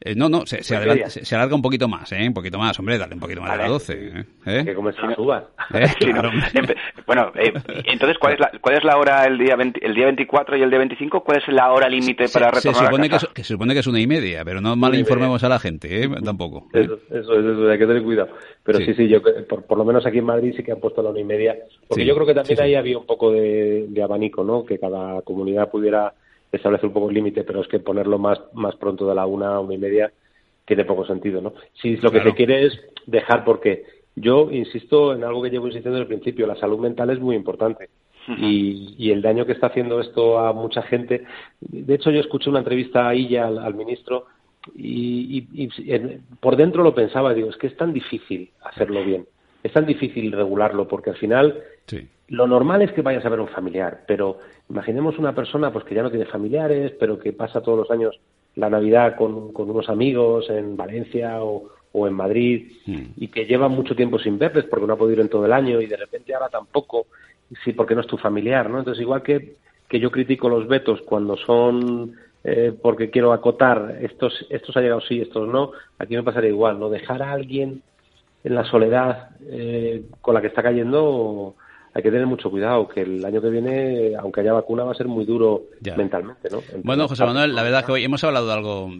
[0.00, 2.26] Eh, no, no, se, se, adelanta, se, se, alarga un poquito más, ¿eh?
[2.26, 3.62] Un poquito más, hombre, dale un poquito más vale.
[3.62, 4.24] a las 12.
[4.46, 4.64] ¿eh?
[4.64, 5.44] Que como si no subas.
[6.00, 6.30] Claro.
[7.06, 7.52] bueno, eh,
[7.84, 10.62] entonces, ¿cuál es, la, ¿cuál es la hora el día, 20, el día 24 y
[10.62, 11.22] el día 25?
[11.22, 13.80] ¿Cuál es la hora límite para retornar se supone, que, es, que se supone que
[13.80, 16.08] es una y media, pero no mal informemos a la gente, ¿eh?
[16.24, 16.68] Tampoco.
[16.72, 18.30] Eso, eso, eso, hay que tener cuidado.
[18.64, 20.80] Pero sí, sí, sí yo, por, por, lo menos aquí en Madrid sí que han
[20.80, 21.56] puesto la una y media,
[21.88, 24.64] porque yo creo que también ahí había un poco de, de, abanico, ¿no?
[24.64, 26.14] Que cada comunidad pudiera
[26.52, 29.60] establecer un poco el límite, pero es que ponerlo más, más pronto de la una,
[29.60, 30.12] una y media,
[30.64, 31.52] tiene poco sentido, ¿no?
[31.80, 33.84] Si lo que se quiere es dejar, porque
[34.16, 37.36] yo insisto en algo que llevo insistiendo desde el principio, la salud mental es muy
[37.36, 37.88] importante.
[38.28, 38.38] Uh -huh.
[38.38, 41.24] y, y, el daño que está haciendo esto a mucha gente.
[41.60, 44.26] De hecho, yo escuché una entrevista ahí ya al, al ministro
[44.74, 49.04] y, y, y en, por dentro lo pensaba, digo, es que es tan difícil hacerlo
[49.04, 49.26] bien,
[49.62, 52.06] es tan difícil regularlo, porque al final sí.
[52.30, 55.94] Lo normal es que vayas a ver un familiar, pero imaginemos una persona pues que
[55.94, 58.18] ya no tiene familiares, pero que pasa todos los años
[58.54, 63.02] la Navidad con, con unos amigos en Valencia o, o en Madrid mm.
[63.16, 65.52] y que lleva mucho tiempo sin verles porque no ha podido ir en todo el
[65.52, 67.06] año y de repente ahora tampoco,
[67.64, 68.78] sí, porque no es tu familiar, ¿no?
[68.78, 69.56] Entonces, igual que,
[69.88, 72.14] que yo critico los vetos cuando son
[72.44, 76.78] eh, porque quiero acotar, estos, estos ha llegado sí, estos no, aquí me pasaría igual,
[76.78, 76.88] ¿no?
[76.88, 77.82] Dejar a alguien
[78.44, 81.56] en la soledad eh, con la que está cayendo
[81.92, 84.94] hay que tener mucho cuidado, que el año que viene, aunque haya vacuna, va a
[84.94, 85.96] ser muy duro ya.
[85.96, 86.58] mentalmente, ¿no?
[86.58, 88.90] Entonces, bueno, José Manuel, la verdad que hoy hemos hablado de algo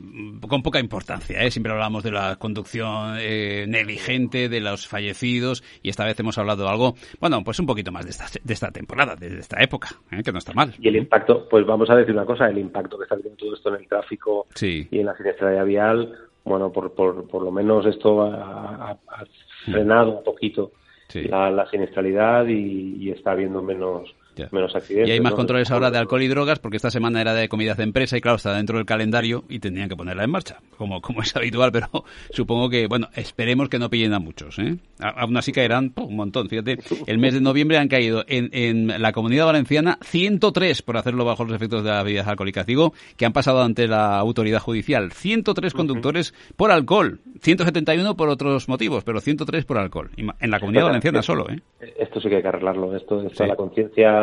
[0.49, 1.51] con poca importancia, ¿eh?
[1.51, 6.65] Siempre hablamos de la conducción eh, negligente, de los fallecidos, y esta vez hemos hablado
[6.65, 9.91] de algo, bueno, pues un poquito más de esta, de esta temporada, de esta época,
[10.11, 10.23] ¿eh?
[10.25, 10.75] que no está mal.
[10.81, 13.55] Y el impacto, pues vamos a decir una cosa, el impacto que está teniendo todo
[13.55, 14.89] esto en el tráfico sí.
[14.91, 19.25] y en la siniestralidad vial, bueno, por, por, por lo menos esto ha, ha, ha
[19.67, 20.73] frenado un poquito
[21.15, 24.15] la, la, siniestralidad y, y, está habiendo menos,
[24.51, 25.09] menos accidentes.
[25.09, 25.37] Y hay más ¿no?
[25.37, 28.21] controles ahora de alcohol y drogas porque esta semana era de comidas de empresa y
[28.21, 31.73] claro, está dentro del calendario y tendrían que ponerla en marcha, como, como es habitual,
[31.73, 31.89] pero
[32.31, 34.59] supongo que, bueno, esperemos que no pillen a muchos.
[34.59, 34.77] ¿eh?
[34.99, 36.49] Aún así caerán un montón.
[36.49, 41.25] Fíjate, el mes de noviembre han caído en, en la comunidad valenciana 103 por hacerlo
[41.25, 42.67] bajo los efectos de las bebidas alcohólicas.
[42.67, 45.13] Digo que han pasado ante la autoridad judicial.
[45.13, 46.57] 103 conductores uh -huh.
[46.57, 50.11] por alcohol, 171 por otros motivos, pero 103 por alcohol.
[50.17, 51.49] En la comunidad valenciana solo.
[51.51, 51.61] ¿eh?
[51.99, 52.97] Esto sí que hay que arreglarlo.
[52.97, 53.49] Esto, esto sí.
[53.49, 54.20] la conciencia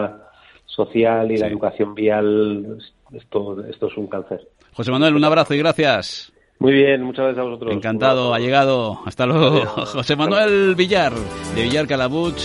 [0.66, 1.42] social y sí.
[1.42, 2.78] la educación vial,
[3.14, 4.48] esto, esto es un cáncer.
[4.74, 6.32] José Manuel, un abrazo y gracias.
[6.60, 7.74] Muy bien, muchas gracias a vosotros.
[7.74, 9.00] Encantado, ha llegado.
[9.06, 9.62] Hasta luego.
[9.66, 11.14] José Manuel Villar,
[11.56, 12.40] de Villar Calabuch.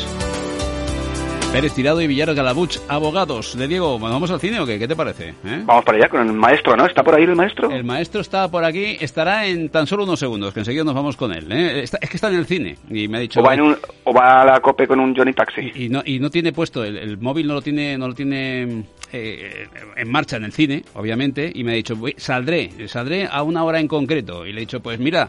[1.53, 3.59] Pérez Tirado y Villar Galabuch, abogados.
[3.59, 4.79] De Diego, ¿vamos al cine o qué?
[4.79, 5.35] ¿Qué te parece?
[5.45, 5.63] ¿Eh?
[5.67, 6.87] Vamos para allá con el maestro, ¿no?
[6.87, 7.71] ¿Está por ahí el maestro?
[7.71, 11.15] El maestro está por aquí, estará en tan solo unos segundos, que enseguida nos vamos
[11.15, 11.53] con él.
[11.53, 11.83] ¿eh?
[11.83, 13.41] Está, es que está en el cine y me ha dicho...
[13.41, 15.71] O va, un, o va a la COPE con un Johnny Taxi.
[15.75, 18.15] Y, y, no, y no tiene puesto, el, el, móvil no lo tiene, no lo
[18.15, 23.43] tiene eh, en marcha en el cine, obviamente, y me ha dicho, saldré, saldré a
[23.43, 24.47] una hora en concreto.
[24.47, 25.29] Y le he dicho, pues mira,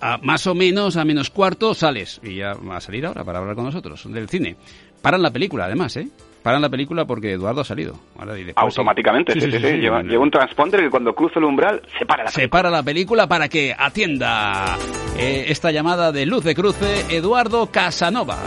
[0.00, 2.20] a más o menos, a menos cuarto, sales.
[2.22, 4.56] Y ya va a salir ahora para hablar con nosotros del cine.
[5.02, 6.08] Paran la película, además, ¿eh?
[6.42, 7.98] Paran la película porque Eduardo ha salido.
[8.18, 9.76] Ahora diré, Automáticamente, sí, sí, sí, sí, sí.
[9.78, 12.42] Lleva, lleva, un transponder que cuando cruza el umbral se para la película.
[12.44, 14.76] Se para la película para que atienda
[15.18, 18.38] eh, esta llamada de luz de cruce Eduardo Casanova.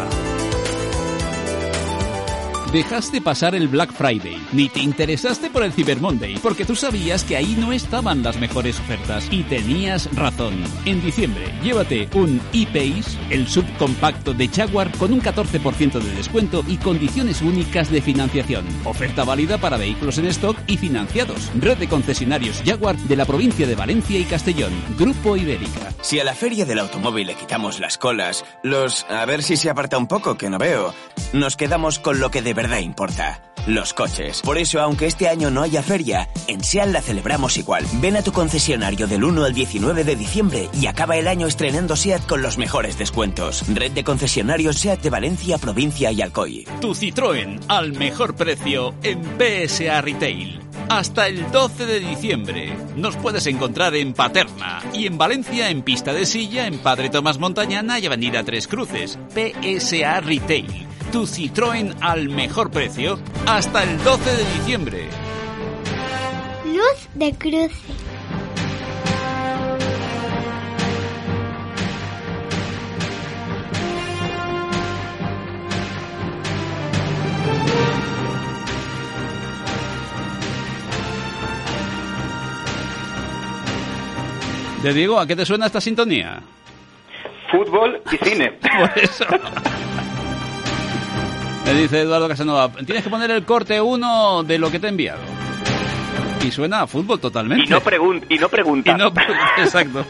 [2.71, 7.25] Dejaste pasar el Black Friday, ni te interesaste por el Cyber Monday, porque tú sabías
[7.25, 9.27] que ahí no estaban las mejores ofertas.
[9.29, 10.63] Y tenías razón.
[10.85, 16.77] En diciembre, llévate un e-Pace, el subcompacto de Jaguar, con un 14% de descuento y
[16.77, 18.65] condiciones únicas de financiación.
[18.85, 21.51] Oferta válida para vehículos en stock y financiados.
[21.59, 24.71] Red de concesionarios Jaguar de la provincia de Valencia y Castellón.
[24.97, 25.91] Grupo Ibérica.
[25.99, 29.05] Si a la feria del automóvil le quitamos las colas, los...
[29.09, 30.93] a ver si se aparta un poco, que no veo,
[31.33, 33.41] nos quedamos con lo que de verdad importa.
[33.65, 34.41] Los coches.
[34.41, 37.83] Por eso, aunque este año no haya feria, en SEAT la celebramos igual.
[37.93, 41.95] Ven a tu concesionario del 1 al 19 de diciembre y acaba el año estrenando
[41.95, 43.63] SEAT con los mejores descuentos.
[43.67, 46.67] Red de concesionarios SEAT de Valencia, provincia y Alcoy.
[46.81, 50.59] Tu Citroën al mejor precio en PSA Retail.
[50.89, 52.77] Hasta el 12 de diciembre.
[52.95, 57.39] Nos puedes encontrar en Paterna y en Valencia en Pista de Silla, en Padre Tomás
[57.39, 59.17] Montañana y Avenida Tres Cruces.
[59.33, 60.91] PSA Retail.
[61.11, 65.09] Tu Citroën al mejor precio hasta el 12 de diciembre.
[66.65, 67.75] Luz de cruce.
[84.81, 86.41] De Diego, ¿a qué te suena esta sintonía?
[87.51, 88.51] Fútbol y cine.
[88.61, 89.25] Por eso.
[91.65, 94.89] Me dice Eduardo Casanova, tienes que poner el corte 1 de lo que te he
[94.89, 95.19] enviado.
[96.45, 97.65] Y suena a fútbol totalmente.
[97.65, 98.91] Y no, pregun y no pregunta.
[98.95, 99.13] Y no
[99.57, 100.03] Exacto.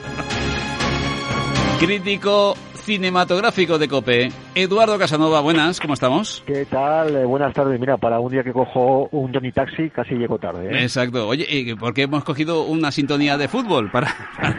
[1.80, 4.32] Crítico cinematográfico de COPE.
[4.54, 6.44] Eduardo Casanova, buenas, ¿cómo estamos?
[6.46, 7.16] ¿Qué tal?
[7.16, 7.80] Eh, buenas tardes.
[7.80, 10.68] Mira, para un día que cojo un Johnny Taxi casi llego tarde.
[10.68, 10.82] ¿eh?
[10.82, 11.26] Exacto.
[11.26, 14.10] Oye, ¿y ¿por qué hemos cogido una sintonía de fútbol para,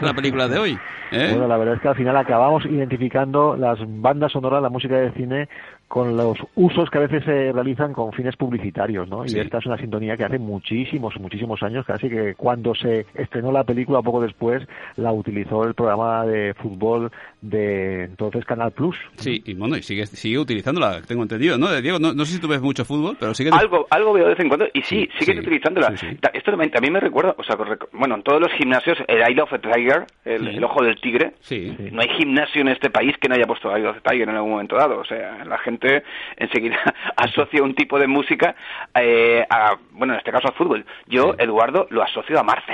[0.01, 0.79] la película de hoy?
[1.11, 1.27] ¿Eh?
[1.29, 5.11] Bueno, la verdad es que al final acabamos identificando las bandas sonoras, la música de
[5.11, 5.47] cine
[5.87, 9.27] con los usos que a veces se realizan con fines publicitarios, ¿no?
[9.27, 13.51] Y esta es una sintonía que hace muchísimos, muchísimos años, casi que cuando se estrenó
[13.51, 14.63] la película poco después
[14.95, 17.11] la utilizó el programa de fútbol
[17.43, 18.95] de entonces Canal Plus.
[19.17, 21.69] Sí, y bueno, sigue, sigue utilizándola, tengo entendido, ¿no?
[21.81, 23.51] Diego, no, sé si tú ves mucho fútbol, pero sigue...
[23.53, 25.93] Algo, algo veo de vez en cuando, y sí, sigue utilizándola.
[26.33, 27.55] Esto también, también me recuerda, o sea,
[27.91, 31.33] bueno, en todos los gimnasios, el Eye of the Tiger, el, ojo del tigre,
[31.91, 34.35] no hay gimnasio en este país que no haya puesto Eye of the Tiger en
[34.35, 36.03] algún momento dado, o sea, la gente
[36.37, 36.79] enseguida
[37.15, 38.55] asocia un tipo de música
[38.95, 40.85] eh, a, bueno, en este caso al fútbol.
[41.07, 42.73] Yo, Eduardo, lo asocio a Marte.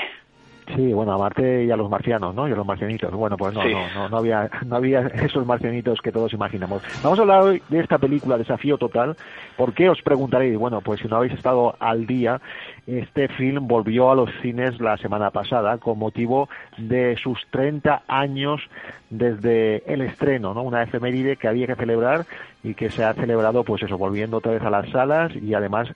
[0.75, 2.47] Sí, bueno, a Marte y a los marcianos, ¿no?
[2.47, 3.11] Y a los marcianitos.
[3.11, 6.83] Bueno, pues no, no, no, había, no había esos marcianitos que todos imaginamos.
[7.03, 9.15] Vamos a hablar hoy de esta película, Desafío Total.
[9.57, 10.57] ¿Por qué os preguntaréis?
[10.57, 12.39] Bueno, pues si no habéis estado al día,
[12.85, 18.61] este film volvió a los cines la semana pasada con motivo de sus 30 años
[19.09, 20.61] desde el estreno, ¿no?
[20.61, 22.25] Una efeméride que había que celebrar
[22.63, 25.89] y que se ha celebrado, pues eso, volviendo otra vez a las salas y además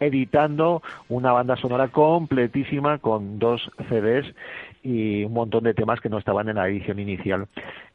[0.00, 4.26] editando una banda sonora completísima con dos CDs
[4.82, 7.46] y un montón de temas que no estaban en la edición inicial,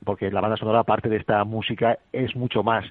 [0.03, 2.85] porque la banda sonora, aparte de esta música, es mucho más.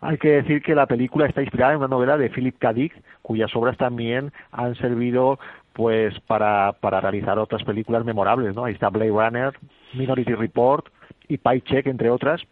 [0.00, 2.72] Hay que decir que la película está inspirada en una novela de Philip K.
[2.74, 5.38] Dick, cuyas obras también han servido
[5.72, 8.64] pues para, para realizar otras películas memorables, ¿no?
[8.64, 9.52] Ahí está Blade Runner,
[9.94, 10.86] Minority Report
[11.28, 12.42] y Paycheck, entre otras,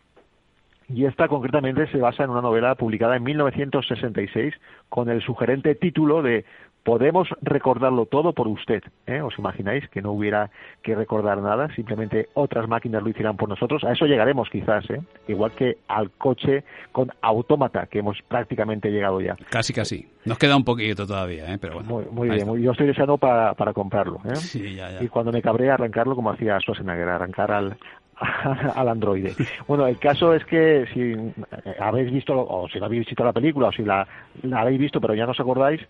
[0.89, 4.55] y esta concretamente se basa en una novela publicada en 1966
[4.89, 6.45] con el sugerente título de
[6.87, 8.81] Podemos recordarlo todo por usted.
[9.09, 9.21] ¿eh?
[9.21, 10.53] ¿Os imagináis que no hubiera
[10.85, 11.69] que recordar nada?
[11.75, 13.83] Simplemente otras máquinas lo hicieran por nosotros.
[13.83, 15.01] A eso llegaremos quizás, ¿eh?
[15.27, 16.63] igual que al coche
[16.93, 19.35] con autómata, que hemos prácticamente llegado ya.
[19.51, 20.09] Casi, casi.
[20.25, 21.59] Nos queda un poquito todavía, ¿eh?
[21.61, 22.09] pero bueno.
[22.13, 24.21] Muy, bien, yo estoy deseando para, para comprarlo.
[24.25, 25.01] ¿eh?
[25.01, 27.77] Y cuando me cabré arrancarlo como hacía Schwarzenegger, arrancar al,
[28.75, 29.35] al androide.
[29.67, 33.33] Bueno, el caso es que si eh, habéis visto, o si no habéis visto la
[33.33, 34.07] película, o si la,
[34.55, 35.81] habéis visto pero ya no os acordáis,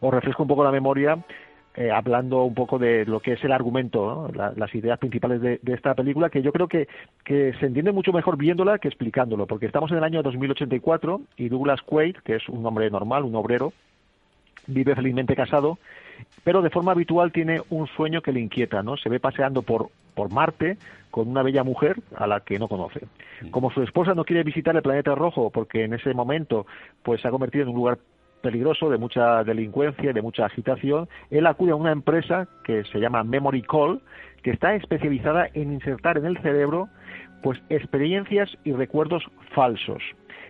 [0.00, 1.18] os refresco un poco la memoria
[1.76, 5.94] eh, hablando un poco de lo que es el argumento, las ideas principales de, esta
[5.94, 6.86] película, que yo creo que
[7.24, 11.82] se entiende mucho mejor viéndola que explicándolo, porque estamos en el año 2084 y Douglas
[11.82, 13.72] Quaid, que es un hombre normal, un obrero,
[14.68, 15.78] vive felizmente casado
[16.42, 18.96] pero de forma habitual tiene un sueño que le inquieta, ¿no?
[18.96, 20.76] Se ve paseando por, por Marte
[21.10, 23.06] con una bella mujer a la que no conoce.
[23.50, 26.66] Como su esposa no quiere visitar el planeta rojo porque en ese momento
[27.02, 27.98] pues se ha convertido en un lugar
[28.42, 33.00] peligroso, de mucha delincuencia y de mucha agitación, él acude a una empresa que se
[33.00, 34.02] llama Memory Call,
[34.42, 36.88] que está especializada en insertar en el cerebro
[37.42, 39.22] pues experiencias y recuerdos
[39.54, 40.02] falsos.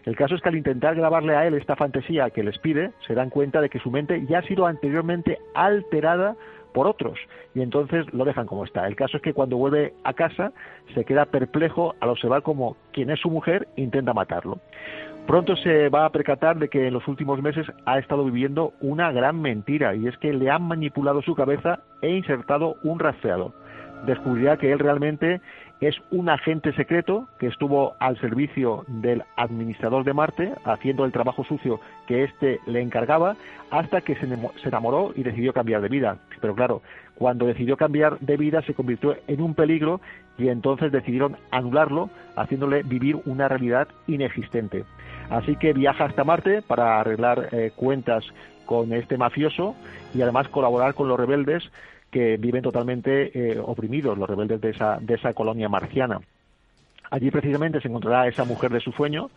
[0.05, 3.15] El caso es que al intentar grabarle a él esta fantasía que les pide, se
[3.15, 6.37] dan cuenta de que su mente ya ha sido anteriormente alterada
[6.75, 7.19] por otros
[7.55, 8.87] y entonces lo dejan como está.
[8.87, 10.53] El caso es que cuando vuelve a casa
[10.93, 14.59] se queda perplejo al observar como quien es su mujer intenta matarlo.
[15.27, 19.11] Pronto se va a percatar de que en los últimos meses ha estado viviendo una
[19.11, 23.53] gran mentira y es que le han manipulado su cabeza e insertado un rastreador.
[24.05, 25.41] descubrirá que él realmente
[25.81, 31.45] es un agente secreto que estuvo al servicio del administrador de Marte, haciendo el trabajo
[31.45, 33.37] sucio que éste le encargaba,
[33.71, 34.29] hasta que se
[34.69, 36.19] enamoró y decidió cambiar de vida.
[36.41, 36.83] Pero claro,
[37.17, 40.01] cuando decidió cambiar de vida se convirtió en un peligro
[40.39, 44.85] y entonces decidieron anularlo, haciéndole vivir una realidad inexistente.
[45.31, 48.25] Así que viaja hasta Marte para arreglar eh, cuentas
[48.67, 49.75] con este mafioso
[50.15, 51.71] y además colaborar con los rebeldes
[52.15, 56.21] que viven totalmente eh, oprimidos, los rebeldes de esa, de esa colonia marciana.
[57.11, 59.31] Allí precisamente se encontrará esa mujer de su sueño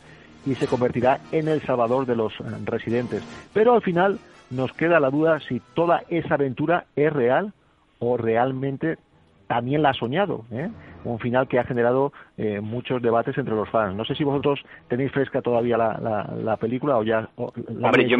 [0.45, 3.23] y se convertirá en el salvador de los eh, residentes.
[3.51, 4.19] Pero al final
[4.51, 7.51] nos queda la duda si toda esa aventura es real
[7.97, 8.99] o realmente
[9.47, 10.45] también la ha soñado.
[10.51, 10.69] ¿eh?
[11.03, 13.95] Un final que ha generado eh, muchos debates entre los fans.
[13.95, 18.17] No sé si vosotros tenéis fresca todavía la, la, película o ya la Hombre, yo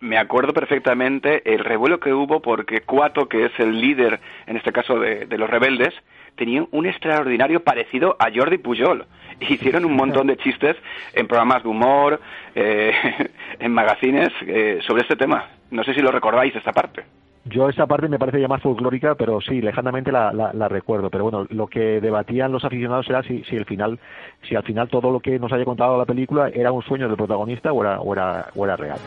[0.00, 4.72] me, acuerdo perfectamente el revuelo que hubo porque Cuato, que es el líder, en este
[4.72, 5.94] caso de, los rebeldes,
[6.36, 9.06] tenía un extraordinario parecido a Jordi Pujol.
[9.40, 10.76] Hicieron un montón de chistes
[11.14, 12.20] en programas de humor,
[12.54, 12.92] eh,
[13.58, 15.48] en magazines, eh, sobre este tema.
[15.70, 17.04] No sé si lo recordáis esta parte.
[17.44, 21.10] Yo esa parte me parece ya más folclórica, pero sí, lejanamente la, la, recuerdo.
[21.10, 23.98] Pero bueno, lo que debatían los aficionados era si, si, el final,
[24.48, 27.16] si al final todo lo que nos haya contado la película era un sueño del
[27.16, 28.98] protagonista o era, o era, o era real.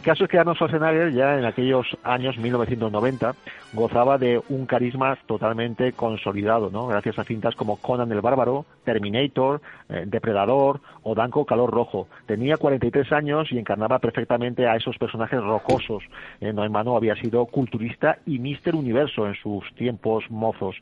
[0.00, 3.34] Caso es que Arnold Schwarzenegger ya en aquellos años 1990
[3.72, 6.86] gozaba de un carisma totalmente consolidado, ¿no?
[6.86, 12.06] Gracias a cintas como Conan el Bárbaro, Terminator, eh, Depredador o Danco Calor Rojo.
[12.26, 16.04] Tenía 43 años y encarnaba perfectamente a esos personajes rocosos.
[16.40, 20.76] Eh, no en mano había sido culturista y Mister Universo en sus tiempos mozos.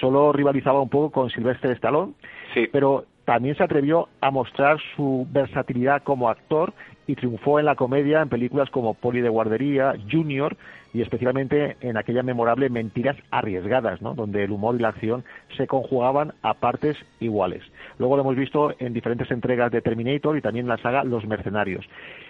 [0.00, 2.14] Solo rivalizaba un poco con Sylvester Stallone,
[2.72, 6.72] pero también se atrevió a mostrar su versatilidad como actor
[7.06, 10.56] y triunfó en la comedia en películas como Poli de Guardería, Junior
[10.92, 14.14] y especialmente en aquella memorable Mentiras Arriesgadas, ¿no?
[14.14, 15.24] donde el humor y la acción
[15.56, 17.62] se conjugaban a partes iguales.
[17.98, 21.26] Luego lo hemos visto en diferentes entregas de Terminator y también en la saga Los
[21.26, 21.84] Mercenarios.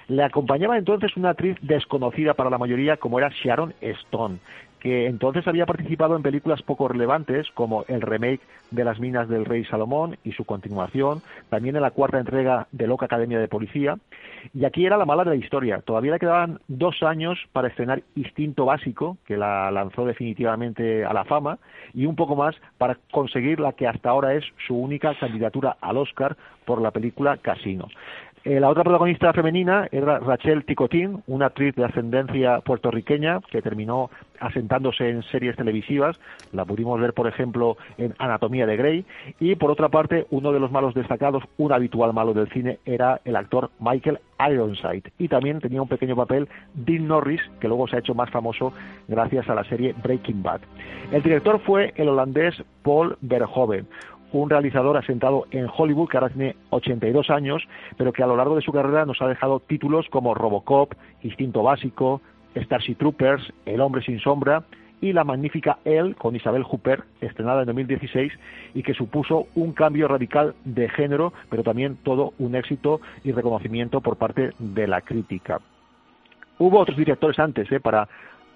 [0.09, 4.39] Le acompañaba entonces una actriz desconocida para la mayoría como era Sharon Stone,
[4.81, 9.45] que entonces había participado en películas poco relevantes como el remake de Las Minas del
[9.45, 13.97] Rey Salomón y su continuación, también en la cuarta entrega de Loca Academia de Policía,
[14.55, 15.81] y aquí era la mala de la historia.
[15.81, 21.25] Todavía le quedaban dos años para estrenar Instinto Básico, que la lanzó definitivamente a la
[21.25, 21.59] fama,
[21.95, 25.97] y un poco más para conseguir la que hasta ahora es su única candidatura al
[25.97, 27.89] Oscar por la película Casino.
[28.47, 34.09] Eh, la otra protagonista femenina era Rachel Ticotín, una actriz de ascendencia puertorriqueña que terminó
[34.39, 36.17] asentándose en series televisivas.
[36.53, 39.05] La pudimos ver, por ejemplo, en Anatomía de Grey.
[39.41, 43.21] Y por otra parte, uno de los malos destacados, un habitual malo del cine, era
[43.25, 45.11] el actor Michael Ironside.
[45.19, 48.73] Y también tenía un pequeño papel Dean Norris, que luego se ha hecho más famoso
[49.09, 50.61] gracias a la serie Breaking Bad.
[51.11, 53.89] El director fue el holandés Paul Verhoeven
[54.33, 57.63] un realizador asentado en Hollywood que ahora tiene 82 años,
[57.97, 61.63] pero que a lo largo de su carrera nos ha dejado títulos como Robocop, Instinto
[61.63, 62.21] Básico,
[62.55, 64.65] Starship Troopers, El Hombre sin Sombra
[65.01, 68.33] y la magnífica Elle con Isabel Huppert, estrenada en 2016
[68.75, 74.01] y que supuso un cambio radical de género, pero también todo un éxito y reconocimiento
[74.01, 75.61] por parte de la crítica.
[76.59, 77.81] Hubo otros directores antes ¿eh?
[77.81, 78.09] para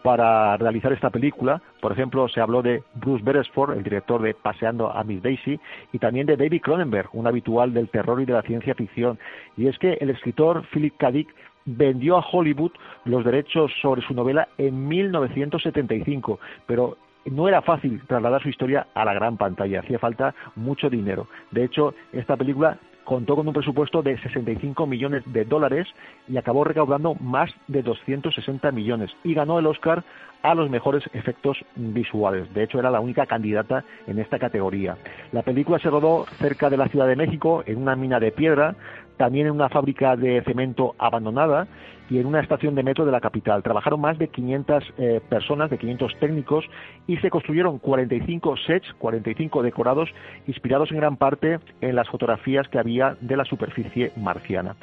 [0.02, 1.60] para realizar esta película.
[1.80, 5.58] Por ejemplo, se habló de Bruce Beresford, el director de Paseando a Miss Daisy,
[5.92, 9.18] y también de David Cronenberg, un habitual del terror y de la ciencia ficción.
[9.56, 11.10] Y es que el escritor Philip K.
[11.10, 11.34] Dick
[11.64, 12.72] vendió a Hollywood
[13.04, 16.96] los derechos sobre su novela en 1975, pero
[17.26, 21.28] no era fácil trasladar su historia a la gran pantalla, hacía falta mucho dinero.
[21.50, 25.88] De hecho, esta película contó con un presupuesto de 65 millones de dólares
[26.28, 30.04] y acabó recaudando más de 260 millones y ganó el Oscar
[30.42, 32.52] a los mejores efectos visuales.
[32.54, 34.96] De hecho, era la única candidata en esta categoría.
[35.32, 38.74] La película se rodó cerca de la Ciudad de México, en una mina de piedra,
[39.16, 41.66] también en una fábrica de cemento abandonada
[42.10, 43.62] y en una estación de metro de la capital.
[43.62, 46.64] Trabajaron más de 500 eh, personas, de 500 técnicos
[47.06, 50.10] y se construyeron 45 sets, 45 decorados,
[50.46, 54.74] inspirados en gran parte en las fotografías que había de la superficie marciana.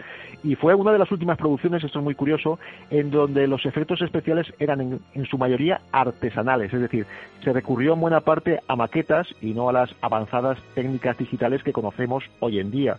[0.44, 2.60] Y fue una de las últimas producciones, esto es muy curioso,
[2.90, 7.06] en donde los efectos especiales eran en, en su mayoría artesanales, es decir,
[7.44, 11.74] se recurrió en buena parte a maquetas y no a las avanzadas técnicas digitales que
[11.74, 12.98] conocemos hoy en día.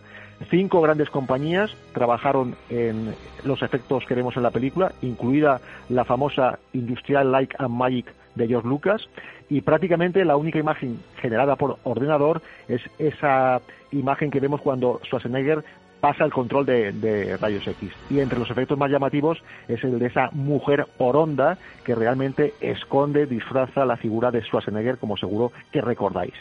[0.49, 3.13] Cinco grandes compañías trabajaron en
[3.43, 8.05] los efectos que vemos en la película, incluida la famosa Industrial Light and Magic
[8.35, 9.09] de George Lucas,
[9.49, 13.61] y prácticamente la única imagen generada por ordenador es esa
[13.91, 15.63] imagen que vemos cuando Schwarzenegger
[15.99, 17.91] pasa el control de, rayos X.
[18.09, 23.25] Y entre los efectos más llamativos es el de esa mujer oronda que realmente esconde,
[23.25, 26.33] disfraza la figura de Schwarzenegger, como seguro que recordáis.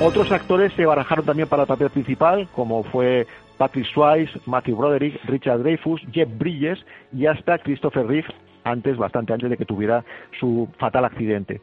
[0.00, 3.26] Otros actores se barajaron también para el papel principal, como fue
[3.58, 8.28] Patrick Swayze, Matthew Broderick, Richard Dreyfuss, Jeff Bridges y hasta Christopher Reeve,
[8.64, 10.04] antes, bastante antes de que tuviera
[10.38, 11.60] su fatal accidente.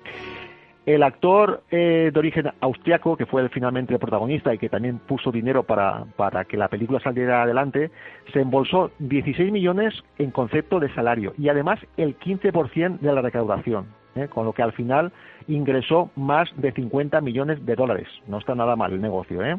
[0.85, 5.31] El actor eh, de origen austriaco, que fue finalmente el protagonista y que también puso
[5.31, 7.89] dinero para, para que la película saliera adelante,
[8.33, 14.02] se embolsó 16 millones en concepto de salario y además el 15% de la recaudación.
[14.15, 14.27] ¿Eh?
[14.27, 15.11] con lo que al final
[15.47, 18.07] ingresó más de 50 millones de dólares.
[18.27, 19.43] No está nada mal el negocio.
[19.43, 19.57] ¿eh?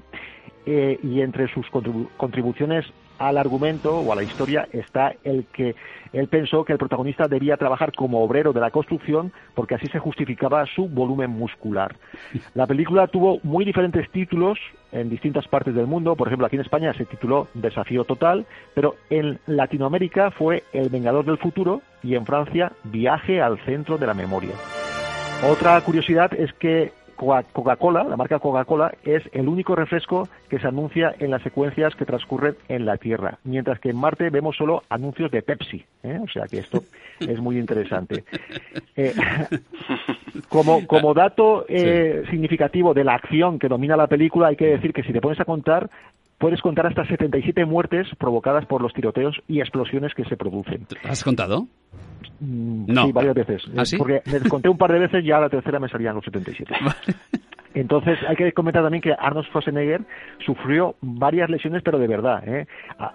[0.67, 1.67] Eh, y entre sus
[2.17, 2.87] contribuciones
[3.19, 5.75] al argumento o a la historia está el que
[6.13, 9.99] él pensó que el protagonista debía trabajar como obrero de la construcción porque así se
[9.99, 11.97] justificaba su volumen muscular.
[12.55, 14.59] La película tuvo muy diferentes títulos
[14.93, 18.95] en distintas partes del mundo, por ejemplo aquí en España se tituló Desafío Total, pero
[19.11, 24.15] en Latinoamérica fue El Vengador del Futuro y en Francia Viaje al Centro de la
[24.15, 24.55] Memoria.
[25.51, 31.15] Otra curiosidad es que Coca-Cola, la marca Coca-Cola, es el único refresco que se anuncia
[31.19, 35.31] en las secuencias que transcurren en la Tierra, mientras que en Marte vemos solo anuncios
[35.31, 35.85] de Pepsi.
[36.03, 36.21] ¿eh?
[36.23, 36.83] O sea que esto
[37.21, 38.25] es muy interesante.
[38.97, 39.15] Eh,
[40.49, 44.93] como, como dato eh, significativo de la acción que domina la película, hay que decir
[44.93, 45.91] que si te pones a contar,
[46.45, 50.87] puedes contar hasta 77 muertes provocadas por los tiroteos y explosiones que se producen.
[51.03, 51.69] ¿Has contado?
[52.39, 53.07] Mm, no.
[53.07, 53.63] Sí, varias veces.
[53.75, 56.75] ¿Ah, Porque me conté un par de veces, ya la tercera me salían los 77.
[57.75, 60.03] Entonces hay que comentar también que Arnold Schwarzenegger
[60.45, 62.47] sufrió varias lesiones, pero de verdad.
[62.47, 62.67] ¿eh?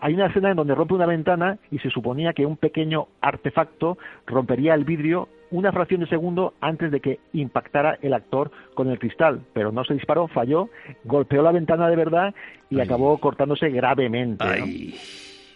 [0.02, 3.98] Hay una escena en donde rompe una ventana y se suponía que un pequeño artefacto
[4.28, 9.00] rompería el vidrio una fracción de segundo antes de que impactara el actor con el
[9.00, 10.70] cristal, pero no se disparó, falló,
[11.06, 12.36] golpeó la ventana de verdad
[12.70, 14.46] y acabó cortándose gravemente.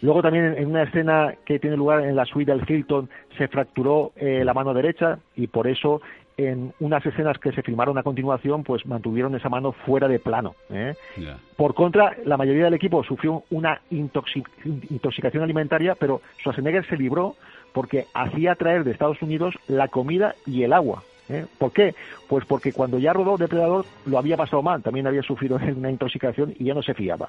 [0.02, 4.12] Luego también en una escena que tiene lugar en la suite del Hilton se fracturó
[4.16, 6.02] eh, la mano derecha y por eso
[6.36, 10.54] en unas escenas que se filmaron a continuación pues mantuvieron esa mano fuera de plano.
[10.70, 10.94] ¿eh?
[11.56, 17.36] Por contra, la mayoría del equipo sufrió una intoxicación alimentaria, pero Schwarzenegger se libró
[17.72, 21.02] porque hacía traer de Estados Unidos la comida y el agua.
[21.28, 21.46] ¿Eh?
[21.58, 21.94] ¿Por qué?
[22.28, 26.54] Pues porque cuando ya rodó Depredador lo había pasado mal, también había sufrido una intoxicación
[26.58, 27.28] y ya no se fiaba.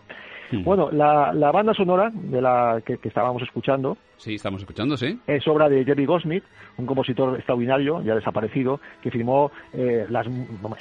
[0.52, 3.98] Bueno, la, banda sonora de la que, estábamos escuchando.
[4.18, 5.20] Sí, estamos escuchando, sí.
[5.28, 6.44] Es obra de Jerry Goldsmith,
[6.78, 10.28] un compositor extraordinario, ya desaparecido, que firmó eh, las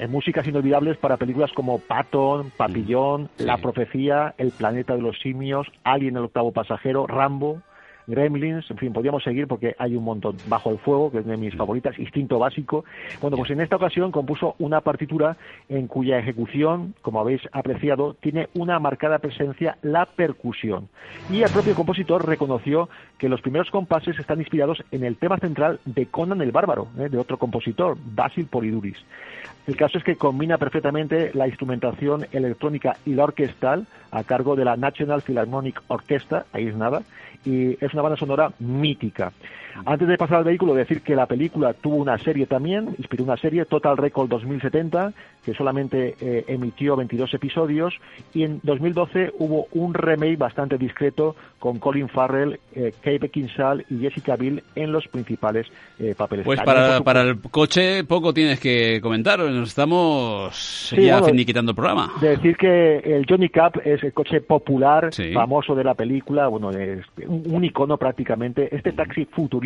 [0.08, 3.42] músicas inolvidables para películas como Patton, Papillón, hmm.
[3.42, 7.62] La Profecía, El Planeta de los Simios, Alien el Octavo Pasajero, Rambo.
[8.06, 10.36] Gremlins, en fin, podríamos seguir porque hay un montón.
[10.48, 12.84] Bajo el fuego, que es de mis favoritas, Instinto Básico.
[13.20, 15.36] Bueno, pues en esta ocasión compuso una partitura
[15.68, 20.88] en cuya ejecución, como habéis apreciado, tiene una marcada presencia la percusión.
[21.30, 22.88] Y el propio compositor reconoció
[23.18, 27.08] que los primeros compases están inspirados en el tema central de Conan el Bárbaro, ¿eh?
[27.08, 28.98] de otro compositor, Basil Poliduris.
[29.66, 34.64] El caso es que combina perfectamente la instrumentación electrónica y la orquestal a cargo de
[34.64, 37.02] la National Philharmonic Orchestra, ahí es nada,
[37.44, 39.32] y es una banda sonora mítica.
[39.84, 43.36] Antes de pasar al vehículo, decir que la película tuvo una serie también, inspiró una
[43.36, 45.12] serie, Total Record 2070,
[45.44, 47.94] que solamente eh, emitió 22 episodios,
[48.32, 53.98] y en 2012 hubo un remake bastante discreto con Colin Farrell, eh, Kate Beckinsale y
[53.98, 55.66] Jessica Biel en los principales
[55.98, 56.44] eh, papeles.
[56.44, 62.12] Pues para, para, el coche poco tienes que comentar, nos estamos ya finiquitando el programa.
[62.20, 67.04] Decir que el Johnny Cup es el coche popular, famoso de la película, bueno, es
[67.26, 69.63] un, icono prácticamente, este taxi futurista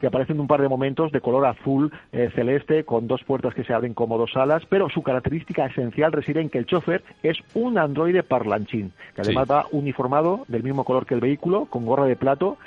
[0.00, 3.54] que aparece en un par de momentos de color azul eh, celeste con dos puertas
[3.54, 7.02] que se abren como dos alas, pero su característica esencial reside en que el chofer
[7.22, 11.86] es un androide parlanchín, que además va uniformado del mismo color que el vehículo, con
[11.86, 12.58] gorra de plato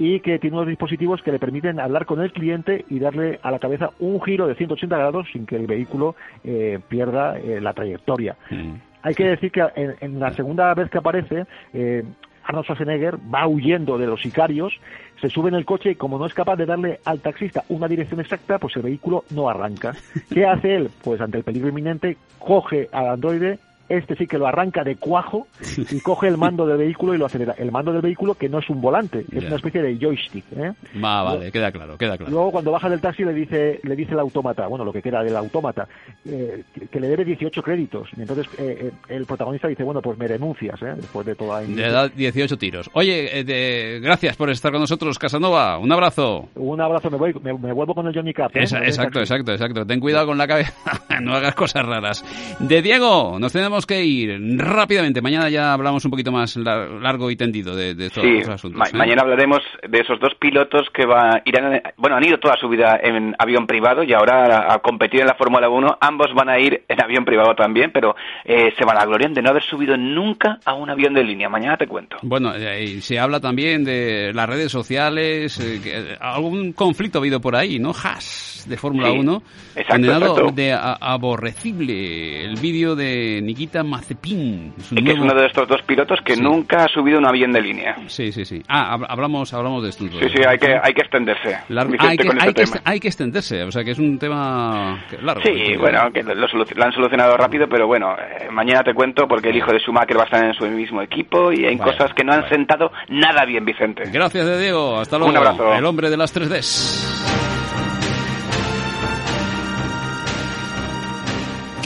[0.00, 3.50] y que tiene unos dispositivos que le permiten hablar con el cliente y darle a
[3.50, 7.74] la cabeza un giro de 180 grados sin que el vehículo eh, pierda eh, la
[7.74, 8.34] trayectoria.
[8.48, 8.76] Mm.
[9.02, 12.04] Hay que decir que en, la segunda vez que aparece, eh,
[12.44, 14.72] Arnold Schwarzenegger va huyendo de los sicarios,
[15.20, 17.88] se sube en el coche y como no es capaz de darle al taxista una
[17.88, 19.94] dirección exacta, pues el vehículo no arranca.
[20.32, 20.90] ¿Qué hace él?
[21.02, 23.58] Pues ante el peligro inminente, coge al androide
[23.90, 27.26] este sí que lo arranca de cuajo y coge el mando del vehículo y lo
[27.26, 27.54] acelera.
[27.58, 30.44] El mando del vehículo que no es un volante, es una especie de joystick.
[30.56, 30.72] ¿eh?
[30.94, 32.32] vale, queda claro, queda claro.
[32.32, 35.22] Luego cuando baja del taxi le dice le dice el autómata, bueno, lo que queda
[35.22, 35.88] del autómata,
[36.24, 38.08] eh, que le debe 18 créditos.
[38.16, 40.94] Y entonces eh, eh, el protagonista dice, bueno, pues me denuncias, ¿eh?
[40.96, 41.62] después de toda...
[41.62, 42.90] Le da 18 tiros.
[42.92, 45.78] Oye, gracias por estar con nosotros, Casanova.
[45.78, 46.48] Un abrazo.
[46.54, 48.50] Un abrazo, me, voy, me, vuelvo con el Johnny Cap.
[48.54, 49.86] exacto, exacto, exacto.
[49.86, 50.72] Ten cuidado con la cabeza,
[51.20, 52.24] no hagas cosas raras.
[52.60, 55.20] De Diego, nos tenemos tenemos que ir rápidamente.
[55.22, 58.92] Mañana ya hablamos un poquito más largo y tendido de, de todos los asuntos.
[58.92, 58.96] ¿eh?
[58.96, 62.98] mañana hablaremos de esos dos pilotos que va, irán, bueno, han ido toda su vida
[63.02, 65.98] en avión privado y ahora a, competir en la Fórmula 1.
[66.00, 68.14] Ambos van a ir en avión privado también, pero
[68.44, 71.48] eh, se van a gloriar de no haber subido nunca a un avión de línea.
[71.48, 72.16] Mañana te cuento.
[72.22, 77.56] Bueno, eh, se habla también de las redes sociales, que, algún conflicto ha habido por
[77.56, 77.90] ahí, ¿no?
[77.90, 79.42] Haas de Fórmula 1,
[79.88, 84.74] condenado de aborrecible el vídeo de Nikita Mazepin.
[84.78, 87.60] Es, que es uno de estos dos pilotos que nunca ha subido un avión de
[87.60, 87.96] línea.
[88.06, 88.62] Sí, sí, sí.
[88.68, 90.04] Ah, hablamos, hablamos de esto.
[90.04, 91.54] Sí, sí, hay que, hay que extenderse.
[91.54, 95.42] hay, que, hay, que, hay, que, extenderse, o sea que es un tema largo.
[95.42, 99.50] Sí, bueno, que lo, lo, han solucionado rápido, pero bueno, eh, mañana te cuento porque
[99.50, 102.24] el hijo de Schumacher va a estar en su mismo equipo y hay cosas que
[102.24, 104.04] no han sentado nada bien, Vicente.
[104.12, 105.30] Gracias de Diego, hasta luego.
[105.30, 105.74] Un abrazo.
[105.74, 107.59] El hombre de las 3Ds.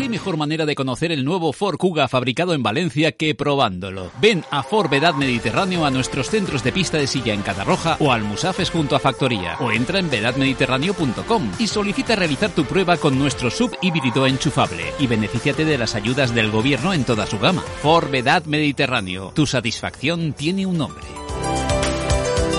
[0.05, 4.11] ¿Qué mejor manera de conocer el nuevo Ford Kuga fabricado en Valencia que probándolo?
[4.21, 8.13] Ven a Ford Vedad Mediterráneo a nuestros centros de pista de silla en Catarroja o
[8.13, 13.19] al Musafes junto a Factoría o entra en vedadmediterráneo.com y solicita realizar tu prueba con
[13.19, 17.63] nuestro sub híbrido enchufable y benefíciate de las ayudas del gobierno en toda su gama.
[17.81, 19.33] Ford Vedad Mediterráneo.
[19.35, 21.07] Tu satisfacción tiene un nombre.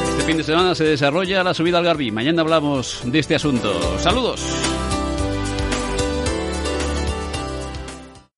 [0.10, 2.10] Este fin de semana se desarrolla la subida al Garbí.
[2.10, 4.00] Mañana hablamos de este asunto.
[4.00, 4.42] Saludos.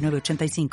[0.00, 0.68] 85